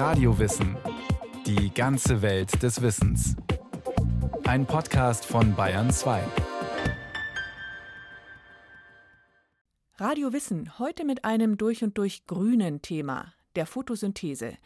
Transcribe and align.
Radiowissen. 0.00 0.78
Die 1.44 1.74
ganze 1.74 2.22
Welt 2.22 2.62
des 2.62 2.80
Wissens. 2.80 3.36
Ein 4.44 4.64
Podcast 4.64 5.26
von 5.26 5.54
Bayern 5.54 5.90
2. 5.90 6.24
Radio 9.98 10.32
Wissen 10.32 10.78
heute 10.78 11.04
mit 11.04 11.26
einem 11.26 11.58
durch 11.58 11.84
und 11.84 11.98
durch 11.98 12.26
grünen 12.26 12.80
Thema, 12.80 13.34
der 13.56 13.66
Photosynthese. 13.66 14.56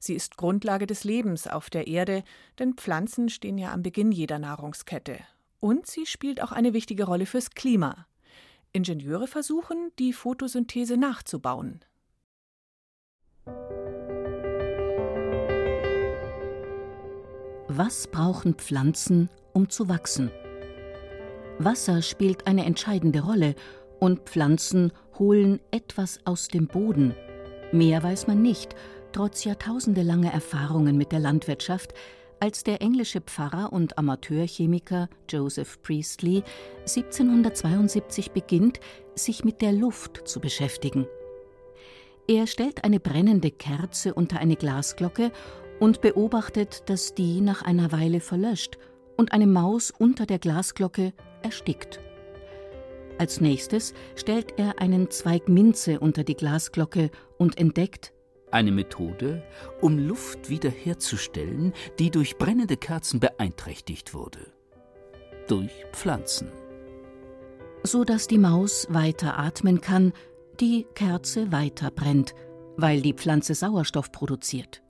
Sie 0.00 0.14
ist 0.14 0.36
Grundlage 0.36 0.88
des 0.88 1.04
Lebens 1.04 1.46
auf 1.46 1.70
der 1.70 1.86
Erde, 1.86 2.24
denn 2.58 2.74
Pflanzen 2.74 3.28
stehen 3.28 3.58
ja 3.58 3.72
am 3.72 3.84
Beginn 3.84 4.10
jeder 4.10 4.40
Nahrungskette. 4.40 5.20
Und 5.60 5.86
sie 5.86 6.04
spielt 6.04 6.42
auch 6.42 6.50
eine 6.50 6.72
wichtige 6.72 7.04
Rolle 7.04 7.26
fürs 7.26 7.50
Klima. 7.50 8.08
Ingenieure 8.72 9.28
versuchen, 9.28 9.92
die 10.00 10.12
Photosynthese 10.12 10.96
nachzubauen. 10.96 11.84
Was 17.82 18.08
brauchen 18.08 18.56
Pflanzen, 18.56 19.30
um 19.54 19.70
zu 19.70 19.88
wachsen? 19.88 20.30
Wasser 21.58 22.02
spielt 22.02 22.46
eine 22.46 22.66
entscheidende 22.66 23.20
Rolle 23.20 23.54
und 23.98 24.28
Pflanzen 24.28 24.92
holen 25.18 25.60
etwas 25.70 26.20
aus 26.26 26.48
dem 26.48 26.66
Boden. 26.66 27.14
Mehr 27.72 28.02
weiß 28.02 28.26
man 28.26 28.42
nicht, 28.42 28.74
trotz 29.12 29.44
jahrtausendelanger 29.44 30.30
Erfahrungen 30.30 30.98
mit 30.98 31.10
der 31.10 31.20
Landwirtschaft, 31.20 31.94
als 32.38 32.64
der 32.64 32.82
englische 32.82 33.22
Pfarrer 33.22 33.72
und 33.72 33.96
Amateurchemiker 33.96 35.08
Joseph 35.30 35.80
Priestley 35.80 36.42
1772 36.80 38.32
beginnt, 38.32 38.78
sich 39.14 39.42
mit 39.42 39.62
der 39.62 39.72
Luft 39.72 40.28
zu 40.28 40.38
beschäftigen. 40.38 41.06
Er 42.28 42.46
stellt 42.46 42.84
eine 42.84 43.00
brennende 43.00 43.50
Kerze 43.50 44.12
unter 44.12 44.38
eine 44.38 44.56
Glasglocke 44.56 45.32
und 45.80 46.00
beobachtet, 46.00 46.88
dass 46.88 47.14
die 47.14 47.40
nach 47.40 47.62
einer 47.62 47.90
Weile 47.90 48.20
verlöscht 48.20 48.78
und 49.16 49.32
eine 49.32 49.46
Maus 49.46 49.90
unter 49.90 50.26
der 50.26 50.38
Glasglocke 50.38 51.12
erstickt. 51.42 52.00
Als 53.18 53.40
nächstes 53.40 53.92
stellt 54.14 54.54
er 54.58 54.80
einen 54.80 55.10
Zweig 55.10 55.48
Minze 55.48 56.00
unter 56.00 56.24
die 56.24 56.36
Glasglocke 56.36 57.10
und 57.36 57.58
entdeckt, 57.58 58.14
eine 58.50 58.72
Methode, 58.72 59.42
um 59.80 59.98
Luft 59.98 60.48
wiederherzustellen, 60.48 61.72
die 61.98 62.10
durch 62.10 62.36
brennende 62.36 62.76
Kerzen 62.76 63.20
beeinträchtigt 63.20 64.14
wurde. 64.14 64.52
Durch 65.46 65.70
Pflanzen. 65.92 66.50
So 67.82 68.04
dass 68.04 68.26
die 68.26 68.38
Maus 68.38 68.86
weiter 68.90 69.38
atmen 69.38 69.80
kann, 69.80 70.12
die 70.60 70.86
Kerze 70.94 71.52
weiter 71.52 71.90
brennt, 71.90 72.34
weil 72.76 73.00
die 73.00 73.14
Pflanze 73.14 73.54
Sauerstoff 73.54 74.12
produziert. 74.12 74.82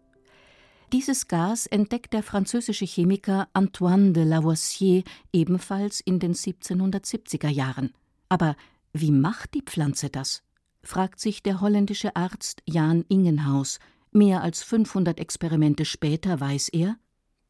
Dieses 0.93 1.29
Gas 1.29 1.67
entdeckt 1.67 2.13
der 2.13 2.25
französische 2.25 2.85
Chemiker 2.85 3.49
Antoine 3.53 4.13
de 4.13 4.25
Lavoisier 4.25 5.05
ebenfalls 5.33 6.01
in 6.01 6.19
den 6.19 6.35
1770er 6.35 7.49
Jahren. 7.49 7.93
Aber 8.29 8.57
wie 8.93 9.13
macht 9.13 9.55
die 9.55 9.63
Pflanze 9.63 10.11
das? 10.11 10.43
fragt 10.83 11.21
sich 11.21 11.45
der 11.45 11.61
holländische 11.61 12.17
Arzt 12.17 12.63
Jan 12.67 13.05
Ingenhaus. 13.09 13.79
Mehr 14.11 14.43
als 14.43 14.65
500 14.65 15.21
Experimente 15.21 15.85
später 15.85 16.41
weiß 16.41 16.71
er, 16.71 16.97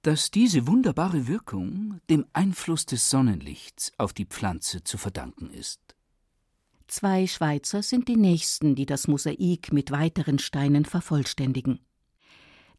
dass 0.02 0.30
diese 0.30 0.66
wunderbare 0.66 1.26
Wirkung 1.26 2.00
dem 2.10 2.26
Einfluss 2.34 2.84
des 2.84 3.08
Sonnenlichts 3.08 3.92
auf 3.96 4.12
die 4.12 4.26
Pflanze 4.26 4.84
zu 4.84 4.98
verdanken 4.98 5.50
ist. 5.50 5.80
Zwei 6.88 7.26
Schweizer 7.26 7.82
sind 7.82 8.08
die 8.08 8.16
nächsten, 8.16 8.74
die 8.74 8.84
das 8.84 9.08
Mosaik 9.08 9.72
mit 9.72 9.92
weiteren 9.92 10.38
Steinen 10.38 10.84
vervollständigen. 10.84 11.80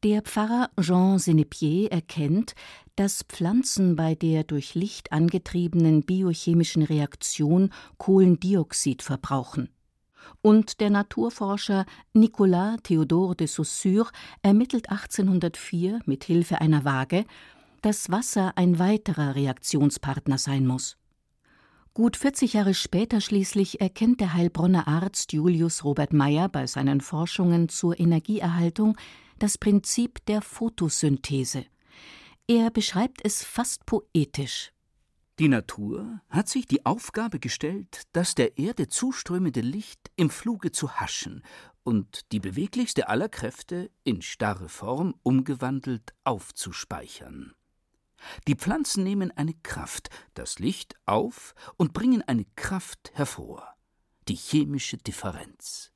Der 0.04 0.24
Pfarrer 0.24 0.72
Jean 0.80 1.20
Senepier 1.20 1.92
erkennt, 1.92 2.56
dass 2.96 3.22
Pflanzen 3.22 3.96
bei 3.96 4.16
der 4.16 4.44
durch 4.44 4.74
Licht 4.74 5.12
angetriebenen 5.12 6.02
biochemischen 6.02 6.82
Reaktion 6.82 7.70
Kohlendioxid 8.00 9.04
verbrauchen. 9.04 9.70
Und 10.42 10.80
der 10.80 10.90
Naturforscher 10.90 11.86
Nicolas 12.14 12.80
Théodore 12.80 13.36
de 13.36 13.46
Saussure 13.46 14.10
ermittelt 14.42 14.90
1804 14.90 16.00
mit 16.06 16.24
Hilfe 16.24 16.62
einer 16.62 16.84
Waage, 16.84 17.26
dass 17.84 18.10
Wasser 18.10 18.54
ein 18.56 18.80
weiterer 18.80 19.36
Reaktionspartner 19.36 20.40
sein 20.40 20.66
muss. 20.66 20.98
Gut 21.94 22.18
40 22.18 22.54
Jahre 22.54 22.74
später 22.74 23.22
schließlich 23.22 23.82
erkennt 23.82 24.20
der 24.20 24.34
Heilbronner 24.34 24.88
Arzt 24.88 25.34
Julius 25.34 25.84
Robert 25.84 26.14
Meyer 26.14 26.50
bei 26.50 26.66
seinen 26.66 27.02
Forschungen 27.02 27.70
zur 27.70 28.00
Energieerhaltung 28.00 28.98
das 29.42 29.58
Prinzip 29.58 30.24
der 30.28 30.44
Photosynthese. 30.44 31.66
Er 32.48 32.70
beschreibt 32.70 33.26
es 33.26 33.44
fast 33.44 33.88
poetisch. 33.88 34.72
Die 35.40 35.48
Natur 35.48 36.22
hat 36.30 36.48
sich 36.48 36.68
die 36.68 36.86
Aufgabe 36.86 37.40
gestellt, 37.40 38.04
das 38.14 38.36
der 38.36 38.60
Erde 38.60 38.88
zuströmende 38.88 39.62
Licht 39.62 40.12
im 40.16 40.30
Fluge 40.30 40.72
zu 40.72 41.00
haschen 41.00 41.44
und 41.84 42.32
die 42.32 42.40
beweglichste 42.40 43.10
aller 43.10 43.30
Kräfte 43.30 43.90
in 44.04 44.22
starre 44.22 44.70
Form 44.70 45.16
umgewandelt 45.24 46.14
aufzuspeichern. 46.24 47.56
Die 48.48 48.56
Pflanzen 48.56 49.04
nehmen 49.04 49.32
eine 49.32 49.56
Kraft, 49.64 50.12
das 50.36 50.60
Licht 50.60 50.94
auf 51.08 51.56
und 51.78 51.94
bringen 51.94 52.22
eine 52.22 52.46
Kraft 52.56 53.10
hervor, 53.16 53.76
die 54.28 54.36
chemische 54.36 54.98
Differenz. 54.98 55.92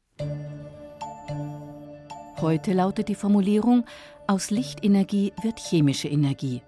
Heute 2.41 2.73
lautet 2.73 3.07
die 3.07 3.15
Formulierung, 3.15 3.85
aus 4.27 4.51
Lichtenergie 4.51 5.31
wird 5.41 5.57
chemische 5.57 6.09
Energie. 6.09 6.63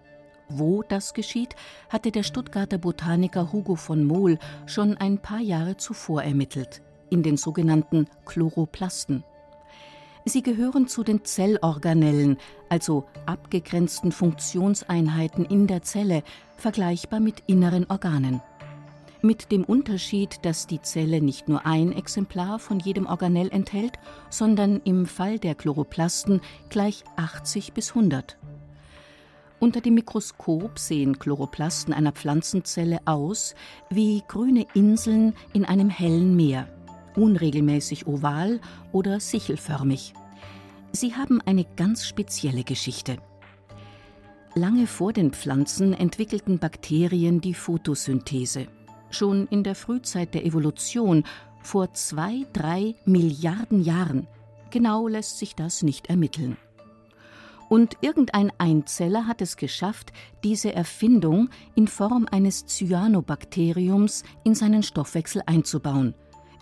Wo 0.48 0.82
das 0.82 1.14
geschieht, 1.14 1.58
hatte 1.90 2.10
der 2.10 2.24
Stuttgarter 2.24 2.78
Botaniker 2.78 3.52
Hugo 3.52 3.76
von 3.76 4.06
Mohl 4.06 4.40
schon 4.66 4.96
ein 4.96 5.18
paar 5.18 5.42
Jahre 5.42 5.76
zuvor 5.76 6.24
ermittelt, 6.24 6.82
in 7.10 7.22
den 7.22 7.36
sogenannten 7.36 8.08
Chloroplasten. 8.26 9.26
Sie 10.24 10.42
gehören 10.42 10.88
zu 10.88 11.04
den 11.04 11.26
Zellorganellen, 11.26 12.38
also 12.70 13.06
abgegrenzten 13.26 14.14
Funktionseinheiten 14.14 15.44
in 15.44 15.68
der 15.68 15.82
Zelle, 15.82 16.24
vergleichbar 16.56 17.20
mit 17.20 17.44
inneren 17.46 17.86
Organen 17.90 18.42
mit 19.22 19.52
dem 19.52 19.64
Unterschied, 19.64 20.40
dass 20.44 20.68
die 20.68 20.82
Zelle 20.82 21.22
nicht 21.22 21.50
nur 21.50 21.66
ein 21.66 21.92
Exemplar 21.92 22.60
von 22.60 22.80
jedem 22.80 23.06
Organell 23.06 23.50
enthält, 23.50 23.94
sondern 24.30 24.82
im 24.84 25.06
Fall 25.06 25.40
der 25.40 25.56
Chloroplasten 25.56 26.42
gleich 26.70 27.04
80 27.16 27.74
bis 27.74 27.90
100. 27.90 28.38
Unter 29.60 29.82
dem 29.82 29.96
Mikroskop 29.96 30.78
sehen 30.78 31.18
Chloroplasten 31.18 31.94
einer 31.94 32.12
Pflanzenzelle 32.12 33.00
aus 33.06 33.56
wie 33.90 34.24
grüne 34.28 34.68
Inseln 34.76 35.34
in 35.54 35.66
einem 35.66 35.90
hellen 35.90 36.36
Meer, 36.36 36.68
unregelmäßig 37.16 38.06
oval 38.06 38.62
oder 38.92 39.20
sichelförmig. 39.20 40.14
Sie 40.92 41.16
haben 41.16 41.42
eine 41.42 41.66
ganz 41.76 42.06
spezielle 42.06 42.64
Geschichte. 42.64 43.18
Lange 44.54 44.88
vor 44.88 45.12
den 45.12 45.32
Pflanzen 45.32 45.94
entwickelten 45.94 46.60
Bakterien 46.60 47.42
die 47.42 47.54
Photosynthese. 47.54 48.68
Schon 49.18 49.48
in 49.48 49.64
der 49.64 49.74
Frühzeit 49.74 50.36
der 50.36 50.46
Evolution, 50.46 51.24
vor 51.64 51.92
zwei, 51.94 52.46
drei 52.54 52.94
Milliarden 53.04 53.82
Jahren, 53.82 54.28
genau 54.70 55.08
lässt 55.08 55.40
sich 55.40 55.56
das 55.56 55.82
nicht 55.82 56.06
ermitteln. 56.06 56.56
Und 57.68 57.98
irgendein 58.02 58.52
Einzeller 58.60 59.26
hat 59.26 59.42
es 59.42 59.58
geschafft, 59.58 60.14
diese 60.44 60.72
Erfindung 60.72 61.50
in 61.74 61.88
Form 61.88 62.28
eines 62.30 62.68
Cyanobakteriums 62.68 64.22
in 64.44 64.54
seinen 64.54 64.84
Stoffwechsel 64.84 65.42
einzubauen, 65.48 66.14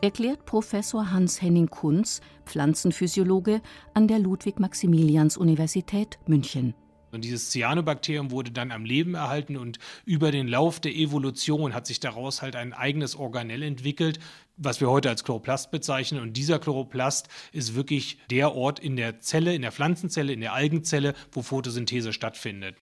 erklärt 0.01 0.45
Professor 0.45 1.11
Hans-Henning 1.11 1.69
Kunz, 1.69 2.21
Pflanzenphysiologe 2.45 3.59
an 3.93 4.07
der 4.07 4.19
Ludwig-Maximilians-Universität 4.19 6.19
München. 6.25 6.73
Und 7.15 7.23
dieses 7.23 7.49
Cyanobakterium 7.49 8.31
wurde 8.31 8.51
dann 8.51 8.71
am 8.71 8.85
Leben 8.85 9.15
erhalten 9.15 9.57
und 9.57 9.79
über 10.05 10.31
den 10.31 10.47
Lauf 10.47 10.79
der 10.79 10.93
Evolution 10.93 11.73
hat 11.73 11.87
sich 11.87 11.99
daraus 11.99 12.41
halt 12.41 12.55
ein 12.55 12.73
eigenes 12.73 13.15
Organell 13.15 13.63
entwickelt, 13.63 14.19
was 14.57 14.81
wir 14.81 14.89
heute 14.89 15.09
als 15.09 15.23
Chloroplast 15.23 15.71
bezeichnen. 15.71 16.21
Und 16.21 16.33
dieser 16.33 16.59
Chloroplast 16.59 17.27
ist 17.51 17.75
wirklich 17.75 18.19
der 18.29 18.53
Ort 18.53 18.79
in 18.79 18.95
der 18.95 19.19
Zelle, 19.19 19.55
in 19.55 19.61
der 19.61 19.71
Pflanzenzelle, 19.71 20.33
in 20.33 20.41
der 20.41 20.53
Algenzelle, 20.53 21.13
wo 21.31 21.41
Photosynthese 21.41 22.13
stattfindet. 22.13 22.75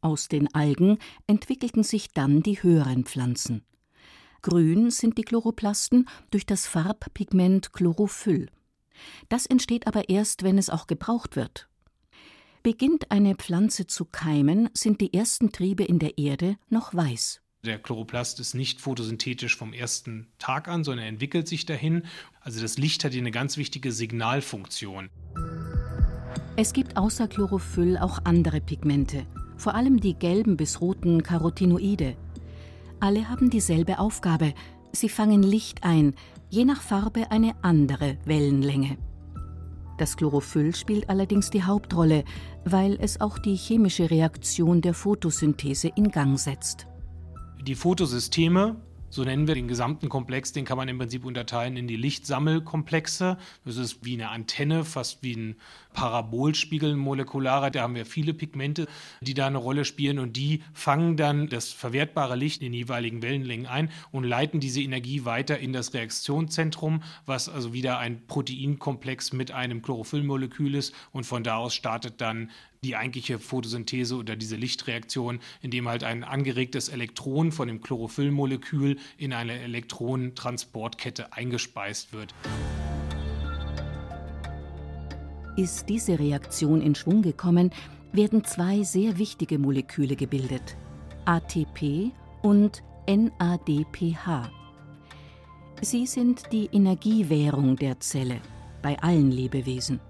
Aus 0.00 0.28
den 0.28 0.52
Algen 0.54 0.98
entwickelten 1.26 1.82
sich 1.82 2.12
dann 2.12 2.42
die 2.42 2.62
höheren 2.62 3.04
Pflanzen. 3.04 3.62
Grün 4.42 4.90
sind 4.90 5.18
die 5.18 5.22
Chloroplasten 5.22 6.08
durch 6.30 6.46
das 6.46 6.66
Farbpigment 6.66 7.72
Chlorophyll. 7.72 8.48
Das 9.28 9.46
entsteht 9.46 9.86
aber 9.86 10.08
erst, 10.08 10.42
wenn 10.42 10.58
es 10.58 10.70
auch 10.70 10.86
gebraucht 10.86 11.36
wird. 11.36 11.68
Beginnt 12.70 13.10
eine 13.10 13.34
Pflanze 13.34 13.86
zu 13.86 14.04
keimen, 14.04 14.68
sind 14.74 15.00
die 15.00 15.14
ersten 15.14 15.52
Triebe 15.52 15.84
in 15.84 15.98
der 15.98 16.18
Erde 16.18 16.58
noch 16.68 16.94
weiß. 16.94 17.40
Der 17.64 17.78
Chloroplast 17.78 18.40
ist 18.40 18.52
nicht 18.52 18.82
photosynthetisch 18.82 19.56
vom 19.56 19.72
ersten 19.72 20.26
Tag 20.38 20.68
an, 20.68 20.84
sondern 20.84 21.06
entwickelt 21.06 21.48
sich 21.48 21.64
dahin. 21.64 22.02
Also 22.42 22.60
das 22.60 22.76
Licht 22.76 23.04
hat 23.04 23.12
hier 23.12 23.22
eine 23.22 23.30
ganz 23.30 23.56
wichtige 23.56 23.90
Signalfunktion. 23.90 25.08
Es 26.56 26.74
gibt 26.74 26.98
außer 26.98 27.26
Chlorophyll 27.26 27.96
auch 27.96 28.18
andere 28.24 28.60
Pigmente, 28.60 29.24
vor 29.56 29.74
allem 29.74 29.98
die 29.98 30.12
gelben 30.12 30.58
bis 30.58 30.82
roten 30.82 31.22
Carotinoide. 31.22 32.18
Alle 33.00 33.30
haben 33.30 33.48
dieselbe 33.48 33.98
Aufgabe. 33.98 34.52
Sie 34.92 35.08
fangen 35.08 35.42
Licht 35.42 35.84
ein, 35.84 36.14
je 36.50 36.66
nach 36.66 36.82
Farbe 36.82 37.30
eine 37.30 37.54
andere 37.62 38.18
Wellenlänge. 38.26 38.98
Das 39.98 40.16
Chlorophyll 40.16 40.74
spielt 40.74 41.10
allerdings 41.10 41.50
die 41.50 41.64
Hauptrolle, 41.64 42.24
weil 42.64 42.96
es 43.00 43.20
auch 43.20 43.38
die 43.38 43.56
chemische 43.56 44.10
Reaktion 44.10 44.80
der 44.80 44.94
Photosynthese 44.94 45.88
in 45.96 46.10
Gang 46.10 46.38
setzt. 46.38 46.86
Die 47.66 47.74
Photosysteme 47.74 48.76
so 49.10 49.24
nennen 49.24 49.46
wir 49.46 49.54
den 49.54 49.68
gesamten 49.68 50.08
Komplex, 50.08 50.52
den 50.52 50.64
kann 50.64 50.76
man 50.76 50.88
im 50.88 50.98
Prinzip 50.98 51.24
unterteilen 51.24 51.76
in 51.76 51.88
die 51.88 51.96
Lichtsammelkomplexe. 51.96 53.38
Das 53.64 53.76
ist 53.76 54.04
wie 54.04 54.14
eine 54.14 54.28
Antenne, 54.28 54.84
fast 54.84 55.22
wie 55.22 55.34
ein 55.34 55.56
Parabolspiegel 55.94 56.94
molekularer. 56.94 57.70
Da 57.70 57.82
haben 57.82 57.94
wir 57.94 58.06
viele 58.06 58.34
Pigmente, 58.34 58.86
die 59.20 59.34
da 59.34 59.46
eine 59.46 59.58
Rolle 59.58 59.84
spielen 59.84 60.18
und 60.18 60.36
die 60.36 60.62
fangen 60.72 61.16
dann 61.16 61.48
das 61.48 61.72
verwertbare 61.72 62.36
Licht 62.36 62.62
in 62.62 62.72
jeweiligen 62.74 63.22
Wellenlängen 63.22 63.66
ein 63.66 63.90
und 64.12 64.24
leiten 64.24 64.60
diese 64.60 64.82
Energie 64.82 65.24
weiter 65.24 65.58
in 65.58 65.72
das 65.72 65.94
Reaktionszentrum, 65.94 67.02
was 67.26 67.48
also 67.48 67.72
wieder 67.72 67.98
ein 67.98 68.26
Proteinkomplex 68.26 69.32
mit 69.32 69.50
einem 69.52 69.82
Chlorophyllmolekül 69.82 70.74
ist 70.74 70.94
und 71.12 71.24
von 71.24 71.42
da 71.42 71.56
aus 71.56 71.74
startet 71.74 72.20
dann 72.20 72.50
die 72.84 72.96
eigentliche 72.96 73.38
Photosynthese 73.38 74.16
oder 74.16 74.36
diese 74.36 74.56
Lichtreaktion, 74.56 75.40
indem 75.62 75.88
halt 75.88 76.04
ein 76.04 76.22
angeregtes 76.24 76.88
Elektron 76.88 77.50
von 77.50 77.68
dem 77.68 77.80
Chlorophyllmolekül 77.80 78.97
in 79.16 79.32
eine 79.32 79.58
Elektronentransportkette 79.60 81.32
eingespeist 81.32 82.12
wird. 82.12 82.34
Ist 85.56 85.88
diese 85.88 86.18
Reaktion 86.18 86.80
in 86.80 86.94
Schwung 86.94 87.22
gekommen, 87.22 87.72
werden 88.12 88.44
zwei 88.44 88.82
sehr 88.82 89.18
wichtige 89.18 89.58
Moleküle 89.58 90.16
gebildet: 90.16 90.76
ATP 91.24 92.12
und 92.42 92.82
NADPH. 93.06 94.50
Sie 95.80 96.06
sind 96.06 96.52
die 96.52 96.68
Energiewährung 96.72 97.76
der 97.76 98.00
Zelle 98.00 98.40
bei 98.82 98.98
allen 99.00 99.30
Lebewesen. 99.30 100.00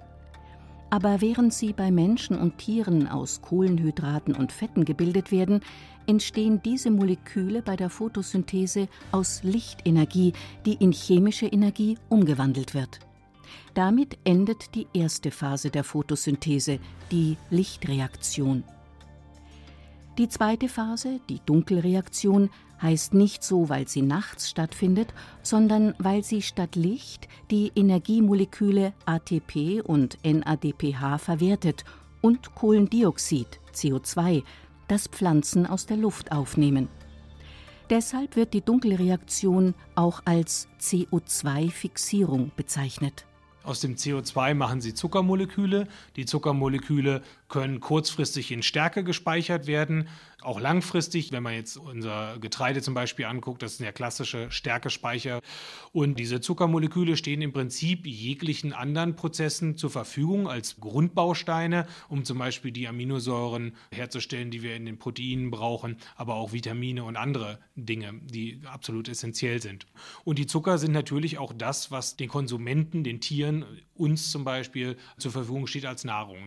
Aber 0.91 1.21
während 1.21 1.53
sie 1.53 1.73
bei 1.73 1.91
Menschen 1.91 2.39
und 2.39 2.59
Tieren 2.59 3.09
aus 3.09 3.43
Kohlenhydraten 3.43 4.35
und 4.35 4.53
Fetten 4.53 4.85
gebildet 4.85 5.31
werden, 5.31 5.61
entstehen 6.07 6.63
diese 6.63 6.91
Moleküle 6.91 7.61
bei 7.61 7.77
der 7.77 7.91
Photosynthese 7.91 8.89
aus 9.13 9.43
Lichtenergie, 9.43 10.33
die 10.65 10.75
in 10.75 10.93
chemische 10.93 11.47
Energie 11.47 11.99
umgewandelt 12.09 12.73
wird. 12.75 13.01
Damit 13.75 14.19
endet 14.25 14.75
die 14.75 14.87
erste 14.95 15.31
Phase 15.31 15.71
der 15.71 15.85
Photosynthese, 15.85 16.79
die 17.11 17.37
Lichtreaktion. 17.51 18.65
Die 20.19 20.29
zweite 20.29 20.69
Phase, 20.69 21.21
die 21.29 21.39
Dunkelreaktion, 21.47 22.51
heißt 22.83 23.15
nicht 23.15 23.45
so, 23.45 23.69
weil 23.69 23.87
sie 23.87 24.03
nachts 24.03 24.51
stattfindet, 24.51 25.15
sondern 25.45 25.95
weil 25.99 26.25
sie 26.25 26.43
statt 26.43 26.75
Licht 26.75 27.29
die 27.53 27.71
Energiemoleküle 27.77 28.95
ATP 29.07 29.81
und 29.81 30.19
NADPH 30.25 31.19
verwertet 31.19 31.85
und 32.21 32.53
Kohlendioxid 32.57 33.61
CO2, 33.73 34.43
das 34.89 35.07
Pflanzen 35.07 35.67
aus 35.67 35.87
der 35.87 35.99
Luft 35.99 36.33
aufnehmen. 36.33 36.89
Deshalb 37.89 38.35
wird 38.35 38.55
die 38.55 38.63
Dunkelreaktion 38.63 39.75
auch 39.95 40.23
als 40.25 40.67
CO2-Fixierung 40.81 42.51
bezeichnet. 42.57 43.28
Aus 43.69 43.81
dem 43.81 43.97
CO2 43.97 44.55
machen 44.55 44.81
sie 44.81 44.95
Zuckermoleküle. 44.95 45.89
Die 46.17 46.25
Zuckermoleküle 46.25 47.21
können 47.51 47.81
kurzfristig 47.81 48.51
in 48.51 48.63
Stärke 48.63 49.05
gespeichert 49.05 49.67
werden. 49.67 50.09
Auch 50.41 50.61
langfristig, 50.61 51.33
wenn 51.33 51.43
man 51.43 51.55
jetzt 51.55 51.77
unser 51.77 52.39
Getreide 52.39 52.81
zum 52.81 52.95
Beispiel 52.95 53.25
anguckt, 53.25 53.61
das 53.61 53.73
ist 53.73 53.81
der 53.81 53.93
klassische 53.93 54.49
Stärkespeicher. 54.53 55.41
Und 55.91 56.17
diese 56.21 56.41
Zuckermoleküle 56.41 57.17
stehen 57.17 57.43
im 57.43 57.53
Prinzip 57.53 58.07
jeglichen 58.07 58.73
anderen 58.73 59.17
Prozessen 59.17 59.77
zur 59.77 59.91
Verfügung 59.91 60.49
als 60.49 60.79
Grundbausteine, 60.79 61.89
um 62.09 62.25
zum 62.25 62.39
Beispiel 62.39 62.71
die 62.71 62.87
Aminosäuren 62.87 63.75
herzustellen, 63.91 64.53
die 64.53 64.63
wir 64.63 64.77
in 64.77 64.87
den 64.87 65.01
Proteinen 65.01 65.51
brauchen, 65.51 65.97
aber 66.15 66.37
auch 66.37 66.53
Vitamine 66.53 67.03
und 67.03 67.17
andere 67.17 67.59
Dinge, 67.75 68.15
die 68.23 68.61
absolut 68.65 69.09
essentiell 69.09 69.61
sind. 69.61 69.89
Und 70.23 70.39
die 70.39 70.47
Zucker 70.47 70.79
sind 70.79 70.93
natürlich 70.93 71.39
auch 71.39 71.53
das, 71.53 71.91
was 71.91 72.17
den 72.17 72.29
Konsumenten, 72.29 73.03
den 73.03 73.21
Tieren, 73.21 73.65
uns 73.95 74.31
zum 74.31 74.45
Beispiel 74.45 74.97
zur 75.17 75.33
Verfügung 75.33 75.67
steht 75.67 75.85
als 75.85 76.05
Nahrung 76.05 76.47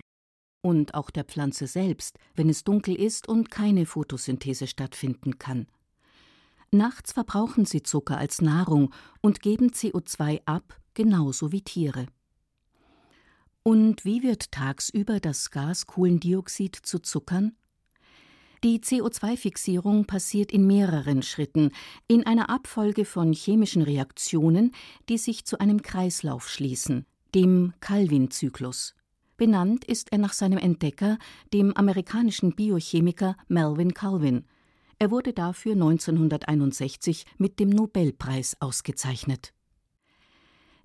und 0.62 0.94
auch 0.94 1.10
der 1.10 1.24
Pflanze 1.24 1.68
selbst, 1.68 2.18
wenn 2.36 2.50
es 2.50 2.64
dunkel 2.64 2.96
ist 2.96 3.28
und 3.28 3.52
keine 3.52 3.86
Photosynthese 3.86 4.68
stattfinden 4.68 5.40
kann. 5.40 5.68
Nachts 6.72 7.12
verbrauchen 7.12 7.66
sie 7.66 7.84
Zucker 7.84 8.18
als 8.18 8.42
Nahrung 8.42 8.94
und 9.20 9.42
geben 9.42 9.72
CO2 9.72 10.42
ab, 10.46 10.80
genauso 10.94 11.52
wie 11.52 11.62
Tiere. 11.62 12.06
Und 13.64 14.06
wie 14.06 14.24
wird 14.24 14.52
tagsüber 14.52 15.20
das 15.20 15.52
Gas 15.52 15.86
Kohlendioxid 15.86 16.76
zu 16.76 17.00
Zuckern? 17.00 17.56
Die 18.64 18.80
CO2-Fixierung 18.80 20.06
passiert 20.06 20.52
in 20.52 20.66
mehreren 20.68 21.24
Schritten, 21.24 21.72
in 22.08 22.26
einer 22.26 22.50
Abfolge 22.50 23.06
von 23.06 23.34
chemischen 23.34 23.82
Reaktionen, 23.82 24.72
die 25.10 25.18
sich 25.18 25.46
zu 25.46 25.60
einem 25.60 25.82
Kreislauf 25.82 26.48
schließen, 26.48 27.06
dem 27.34 27.74
Calvin-Zyklus. 27.80 28.94
Benannt 29.42 29.86
ist 29.86 30.12
er 30.12 30.20
nach 30.20 30.34
seinem 30.34 30.60
Entdecker, 30.60 31.18
dem 31.52 31.76
amerikanischen 31.76 32.54
Biochemiker 32.54 33.36
Melvin 33.48 33.92
Calvin. 33.92 34.46
Er 35.00 35.10
wurde 35.10 35.34
dafür 35.34 35.72
1961 35.72 37.26
mit 37.40 37.60
dem 37.60 37.70
Nobelpreis 37.70 38.56
ausgezeichnet. 38.60 39.52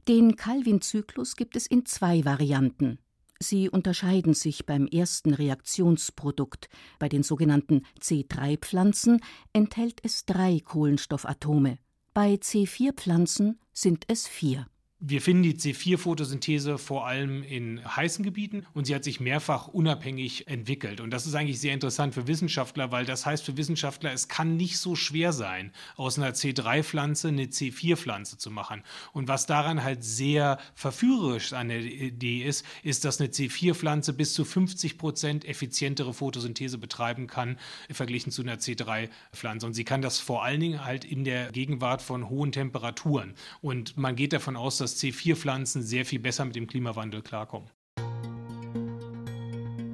Den 0.08 0.36
Calvin-Zyklus 0.36 1.36
gibt 1.36 1.54
es 1.54 1.66
in 1.66 1.84
zwei 1.84 2.24
Varianten. 2.24 2.98
Sie 3.38 3.68
unterscheiden 3.68 4.32
sich 4.32 4.64
beim 4.64 4.86
ersten 4.86 5.34
Reaktionsprodukt. 5.34 6.70
Bei 6.98 7.10
den 7.10 7.24
sogenannten 7.24 7.82
C3-Pflanzen 8.00 9.20
enthält 9.52 10.00
es 10.02 10.24
drei 10.24 10.60
Kohlenstoffatome. 10.60 11.76
Bei 12.14 12.36
C4-Pflanzen 12.36 13.60
sind 13.74 14.06
es 14.08 14.26
vier. 14.26 14.66
Wir 14.98 15.20
finden 15.20 15.43
die 15.43 15.52
C4-Photosynthese 15.52 16.78
vor 16.78 17.06
allem 17.06 17.43
in 17.43 17.84
heißen 17.84 18.25
Gebieten 18.25 18.64
und 18.72 18.87
sie 18.87 18.94
hat 18.94 19.04
sich 19.04 19.20
mehrfach 19.20 19.68
unabhängig 19.68 20.49
entwickelt. 20.49 21.02
Und 21.02 21.11
das 21.11 21.26
ist 21.26 21.35
eigentlich 21.35 21.61
sehr 21.61 21.75
interessant 21.75 22.14
für 22.14 22.26
Wissenschaftler, 22.26 22.90
weil 22.92 23.04
das 23.04 23.26
heißt 23.26 23.44
für 23.44 23.59
Wissenschaftler, 23.59 24.11
es 24.14 24.28
kann 24.28 24.56
nicht 24.56 24.78
so 24.78 24.97
schwer 24.97 25.35
sein, 25.35 25.70
aus 25.97 26.18
einer 26.18 26.32
C3-Pflanze 26.32 27.28
eine 27.28 27.44
C4-Pflanze 27.44 28.38
zu 28.38 28.50
machen. 28.50 28.82
Und 29.12 29.28
was 29.28 29.44
daran 29.44 29.85
halt 29.85 30.02
sehr 30.02 30.59
verführerisch 30.75 31.52
an 31.52 31.68
der 31.68 31.80
Idee 31.80 32.42
ist, 32.42 32.64
ist, 32.82 33.04
dass 33.04 33.20
eine 33.20 33.28
C4-Pflanze 33.28 34.14
bis 34.14 34.32
zu 34.32 34.47
50 34.47 34.97
Prozent 34.97 35.44
effizientere 35.44 36.14
Photosynthese 36.14 36.78
betreiben 36.78 37.26
kann, 37.26 37.59
verglichen 37.90 38.32
zu 38.32 38.40
einer 38.40 38.56
C3-Pflanze. 38.56 39.66
Und 39.66 39.75
sie 39.75 39.85
kann 39.85 40.00
das 40.00 40.18
vor 40.20 40.42
allen 40.42 40.61
Dingen 40.61 40.87
halt 40.87 41.04
in 41.04 41.25
der 41.25 41.52
Gegenwart 41.52 42.00
von 42.00 42.30
hohen 42.30 42.50
Temperaturen. 42.50 43.35
Und 43.61 43.99
man 43.99 44.16
geht 44.16 44.32
davon 44.32 44.56
aus, 44.56 44.78
dass 44.78 44.86
dass 44.87 45.02
C4-Pflanzen 45.02 45.83
sehr 45.83 46.05
viel 46.05 46.21
besser 46.21 46.45
mit 46.45 46.55
dem 46.55 46.69
Klimawandel 46.69 47.21
klarkommen. 47.21 47.69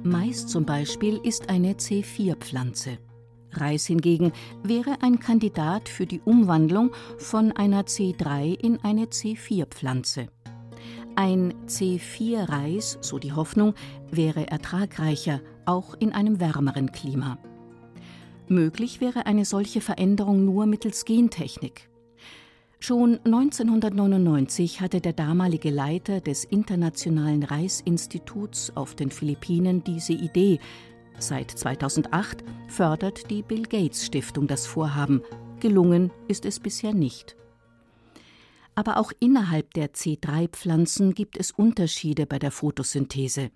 Mais 0.03 0.45
zum 0.45 0.67
Beispiel 0.67 1.19
ist 1.23 1.49
eine 1.49 1.73
C4-Pflanze. 1.73 2.99
Reis 3.53 3.87
hingegen 3.87 4.33
wäre 4.61 5.01
ein 5.01 5.19
Kandidat 5.19 5.89
für 5.89 6.05
die 6.05 6.19
Umwandlung 6.19 6.91
von 7.17 7.51
einer 7.53 7.85
C3 7.85 8.53
in 8.53 8.83
eine 8.83 9.05
C4-Pflanze. 9.05 10.27
Ein 11.15 11.55
C4-Reis, 11.65 12.99
so 13.01 13.17
die 13.17 13.33
Hoffnung, 13.33 13.73
wäre 14.11 14.45
ertragreicher, 14.45 15.41
auch 15.65 15.95
in 15.95 16.11
einem 16.11 16.39
wärmeren 16.39 16.91
Klima. 16.91 17.39
Möglich 18.47 19.01
wäre 19.01 19.25
eine 19.25 19.45
solche 19.45 19.81
Veränderung 19.81 20.45
nur 20.45 20.67
mittels 20.67 21.03
Gentechnik. 21.05 21.89
Schon 22.85 23.21
1999 23.23 24.81
hatte 24.81 24.99
der 24.99 25.13
damalige 25.13 25.69
Leiter 25.69 26.19
des 26.19 26.43
Internationalen 26.43 27.43
Reisinstituts 27.43 28.75
auf 28.75 28.93
den 28.93 29.09
Philippinen 29.09 29.85
diese 29.85 30.11
Idee. 30.11 30.59
Seit 31.17 31.49
2008 31.49 32.43
fördert 32.67 33.31
die 33.31 33.41
Bill 33.41 33.63
Gates 33.63 34.05
Stiftung 34.05 34.47
das 34.47 34.67
Vorhaben. 34.67 35.21
Gelungen 35.61 36.11
ist 36.27 36.43
es 36.43 36.59
bisher 36.59 36.93
nicht. 36.93 37.37
Aber 38.75 38.97
auch 38.97 39.13
innerhalb 39.21 39.73
der 39.75 39.93
C3-Pflanzen 39.93 41.13
gibt 41.13 41.37
es 41.37 41.51
Unterschiede 41.51 42.25
bei 42.25 42.37
der 42.37 42.51
Photosynthese. 42.51 43.49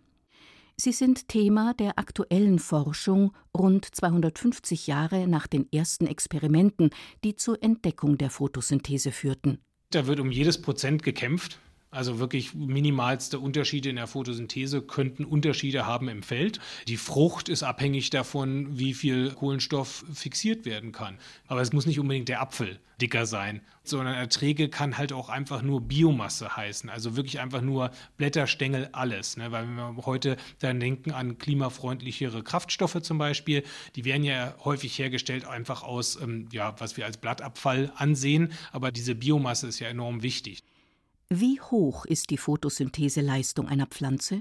Sie 0.79 0.91
sind 0.91 1.27
Thema 1.27 1.73
der 1.73 1.97
aktuellen 1.97 2.59
Forschung 2.59 3.35
rund 3.57 3.83
250 3.95 4.85
Jahre 4.85 5.27
nach 5.27 5.47
den 5.47 5.67
ersten 5.73 6.05
Experimenten, 6.05 6.91
die 7.23 7.35
zur 7.35 7.63
Entdeckung 7.63 8.19
der 8.19 8.29
Photosynthese 8.29 9.11
führten. 9.11 9.57
Da 9.89 10.05
wird 10.05 10.19
um 10.19 10.29
jedes 10.29 10.61
Prozent 10.61 11.01
gekämpft 11.01 11.59
Also 11.89 12.19
wirklich 12.19 12.53
minimalste 12.53 13.39
Unterschiede 13.39 13.89
in 13.89 13.95
der 13.95 14.07
Photosynthese 14.07 14.81
könnten 14.81 15.23
Unterschiede 15.23 15.85
haben 15.85 16.09
im 16.09 16.21
Feld. 16.21 16.59
Die 16.87 16.97
Frucht 16.97 17.47
ist 17.47 17.63
abhängig 17.63 18.09
davon, 18.09 18.77
wie 18.77 18.93
viel 18.93 19.31
Kohlenstoff 19.31 20.03
fixiert 20.13 20.65
werden 20.65 20.91
kann. 20.91 21.17
Aber 21.47 21.61
es 21.61 21.71
muss 21.71 21.85
nicht 21.85 21.99
unbedingt 21.99 22.27
der 22.27 22.41
Apfel 22.41 22.79
dicker 22.99 23.25
sein, 23.25 23.61
sondern 23.83 24.15
Erträge 24.15 24.67
kann 24.67 24.97
halt 24.97 25.13
auch 25.13 25.29
einfach 25.29 25.61
nur 25.61 25.79
Biomasse 25.79 26.57
heißen. 26.57 26.89
Also 26.89 27.15
wirklich 27.15 27.39
einfach 27.39 27.61
nur 27.61 27.91
Blätter, 28.17 28.47
Stängel, 28.47 28.89
alles. 28.91 29.37
Ne? 29.37 29.51
Weil 29.51 29.67
wenn 29.67 29.75
wir 29.75 30.05
heute 30.05 30.35
dann 30.59 30.81
denken 30.81 31.11
an 31.11 31.37
klimafreundlichere 31.37 32.43
Kraftstoffe 32.43 33.01
zum 33.01 33.17
Beispiel, 33.17 33.63
die 33.95 34.03
werden 34.03 34.23
ja 34.23 34.55
häufig 34.65 34.99
hergestellt 34.99 35.45
einfach 35.45 35.83
aus, 35.83 36.19
ähm, 36.21 36.49
ja, 36.51 36.75
was 36.79 36.97
wir 36.97 37.05
als 37.05 37.17
Blattabfall 37.17 37.93
ansehen. 37.95 38.51
Aber 38.73 38.91
diese 38.91 39.15
Biomasse 39.15 39.67
ist 39.67 39.79
ja 39.79 39.87
enorm 39.87 40.21
wichtig. 40.21 40.63
Wie 41.29 41.59
hoch 41.59 42.05
ist 42.05 42.29
die 42.29 42.37
Photosyntheseleistung 42.37 43.67
einer 43.67 43.85
Pflanze? 43.85 44.39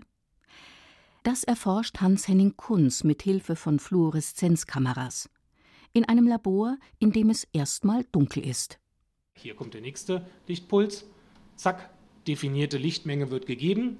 Das 1.24 1.42
erforscht 1.42 2.00
Hans-Henning 2.00 2.56
Kunz 2.56 3.02
mit 3.02 3.22
Hilfe 3.22 3.56
von 3.56 3.80
Fluoreszenzkameras. 3.80 5.28
In 5.92 6.04
einem 6.04 6.28
Labor, 6.28 6.76
in 7.00 7.10
dem 7.10 7.30
es 7.30 7.42
erstmal 7.52 8.04
dunkel 8.12 8.46
ist. 8.46 8.78
Hier 9.34 9.56
kommt 9.56 9.74
der 9.74 9.80
nächste 9.80 10.24
Lichtpuls. 10.46 11.06
Zack, 11.56 11.90
definierte 12.28 12.78
Lichtmenge 12.78 13.32
wird 13.32 13.46
gegeben, 13.46 13.98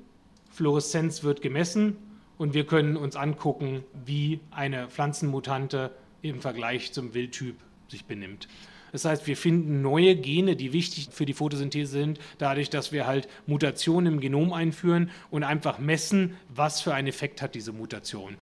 Fluoreszenz 0.52 1.24
wird 1.24 1.42
gemessen 1.42 1.96
und 2.38 2.54
wir 2.54 2.66
können 2.66 2.96
uns 2.96 3.16
angucken, 3.16 3.82
wie 4.04 4.38
eine 4.52 4.88
Pflanzenmutante 4.88 5.92
im 6.22 6.40
Vergleich 6.40 6.92
zum 6.92 7.14
Wildtyp 7.14 7.56
sich 7.88 8.04
benimmt. 8.04 8.46
Das 8.96 9.04
heißt, 9.04 9.26
wir 9.26 9.36
finden 9.36 9.82
neue 9.82 10.16
Gene, 10.16 10.56
die 10.56 10.72
wichtig 10.72 11.08
für 11.10 11.26
die 11.26 11.34
Photosynthese 11.34 11.90
sind, 11.90 12.18
dadurch, 12.38 12.70
dass 12.70 12.92
wir 12.92 13.06
halt 13.06 13.28
Mutationen 13.46 14.14
im 14.14 14.20
Genom 14.20 14.54
einführen 14.54 15.10
und 15.30 15.42
einfach 15.42 15.78
messen, 15.78 16.34
was 16.48 16.80
für 16.80 16.94
einen 16.94 17.06
Effekt 17.06 17.42
hat 17.42 17.54
diese 17.54 17.74
Mutation. 17.74 18.38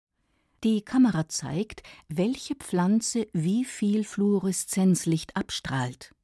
Die 0.63 0.81
Kamera 0.81 1.29
zeigt, 1.29 1.83
welche 2.07 2.55
Pflanze 2.55 3.27
wie 3.31 3.63
viel 3.63 4.03
Fluoreszenzlicht 4.03 5.35
abstrahlt. 5.35 6.15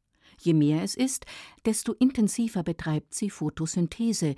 Je 0.41 0.55
mehr 0.55 0.82
es 0.82 0.96
ist, 0.96 1.27
desto 1.67 1.94
intensiver 1.94 2.63
betreibt 2.63 3.13
sie 3.13 3.29
Photosynthese. 3.29 4.34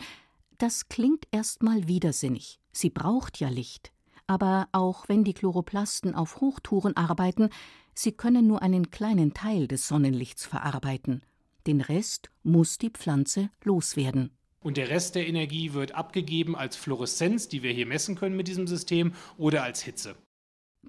Das 0.58 0.90
klingt 0.90 1.30
erstmal 1.32 1.88
widersinnig. 1.88 2.60
Sie 2.74 2.90
braucht 2.90 3.40
ja 3.40 3.48
Licht. 3.48 3.94
Aber 4.30 4.68
auch 4.74 5.08
wenn 5.08 5.24
die 5.24 5.34
Chloroplasten 5.34 6.14
auf 6.14 6.42
Hochtouren 6.42 6.98
arbeiten, 6.98 7.52
Sie 8.00 8.12
können 8.12 8.46
nur 8.46 8.62
einen 8.62 8.92
kleinen 8.92 9.34
Teil 9.34 9.68
des 9.68 9.88
Sonnenlichts 9.88 10.46
verarbeiten. 10.46 11.24
Den 11.66 11.82
Rest 11.82 12.30
muss 12.44 12.78
die 12.78 12.92
Pflanze 12.92 13.50
loswerden. 13.64 14.30
Und 14.60 14.78
der 14.78 14.90
Rest 14.90 15.16
der 15.16 15.28
Energie 15.28 15.74
wird 15.74 15.96
abgegeben 15.96 16.56
als 16.56 16.76
Fluoreszenz, 16.76 17.48
die 17.48 17.64
wir 17.64 17.72
hier 17.72 17.88
messen 17.88 18.14
können 18.14 18.36
mit 18.36 18.48
diesem 18.48 18.68
System, 18.68 19.14
oder 19.38 19.64
als 19.64 19.82
Hitze. 19.82 20.16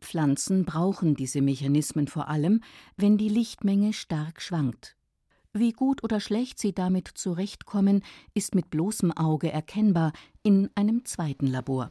Pflanzen 0.01 0.67
brauchen 0.67 1.15
diese 1.15 1.41
Mechanismen 1.41 2.09
vor 2.09 2.29
allem, 2.29 2.61
wenn 2.99 3.17
die 3.17 3.31
Lichtmenge 3.31 3.95
stark 3.95 4.43
schwankt. 4.43 4.95
Wie 5.55 5.73
gut 5.73 6.05
oder 6.05 6.21
schlecht 6.21 6.59
sie 6.59 6.75
damit 6.75 7.09
zurechtkommen, 7.09 8.03
ist 8.35 8.55
mit 8.55 8.69
bloßem 8.69 9.13
Auge 9.13 9.51
erkennbar 9.51 10.13
in 10.43 10.69
einem 10.75 11.07
zweiten 11.07 11.47
Labor. 11.47 11.91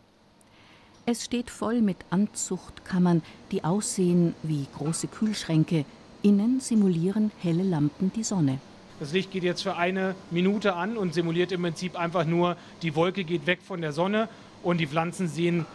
Es 1.09 1.23
steht 1.23 1.49
voll 1.49 1.79
mit 1.79 1.95
Anzuchtkammern, 2.09 3.21
die 3.53 3.63
aussehen 3.63 4.35
wie 4.43 4.67
große 4.75 5.07
Kühlschränke. 5.07 5.85
Innen 6.21 6.59
simulieren 6.59 7.31
helle 7.41 7.63
Lampen 7.63 8.11
die 8.13 8.25
Sonne. 8.25 8.59
Das 8.99 9.13
Licht 9.13 9.31
geht 9.31 9.43
jetzt 9.43 9.63
für 9.63 9.77
eine 9.77 10.15
Minute 10.31 10.75
an 10.75 10.97
und 10.97 11.13
simuliert 11.13 11.53
im 11.53 11.61
Prinzip 11.61 11.97
einfach 11.97 12.25
nur, 12.25 12.57
die 12.81 12.93
Wolke 12.93 13.23
geht 13.23 13.47
weg 13.47 13.59
von 13.65 13.79
der 13.79 13.93
Sonne 13.93 14.27
und 14.63 14.79
die 14.79 14.87
Pflanzen 14.87 15.29
sehen 15.29 15.65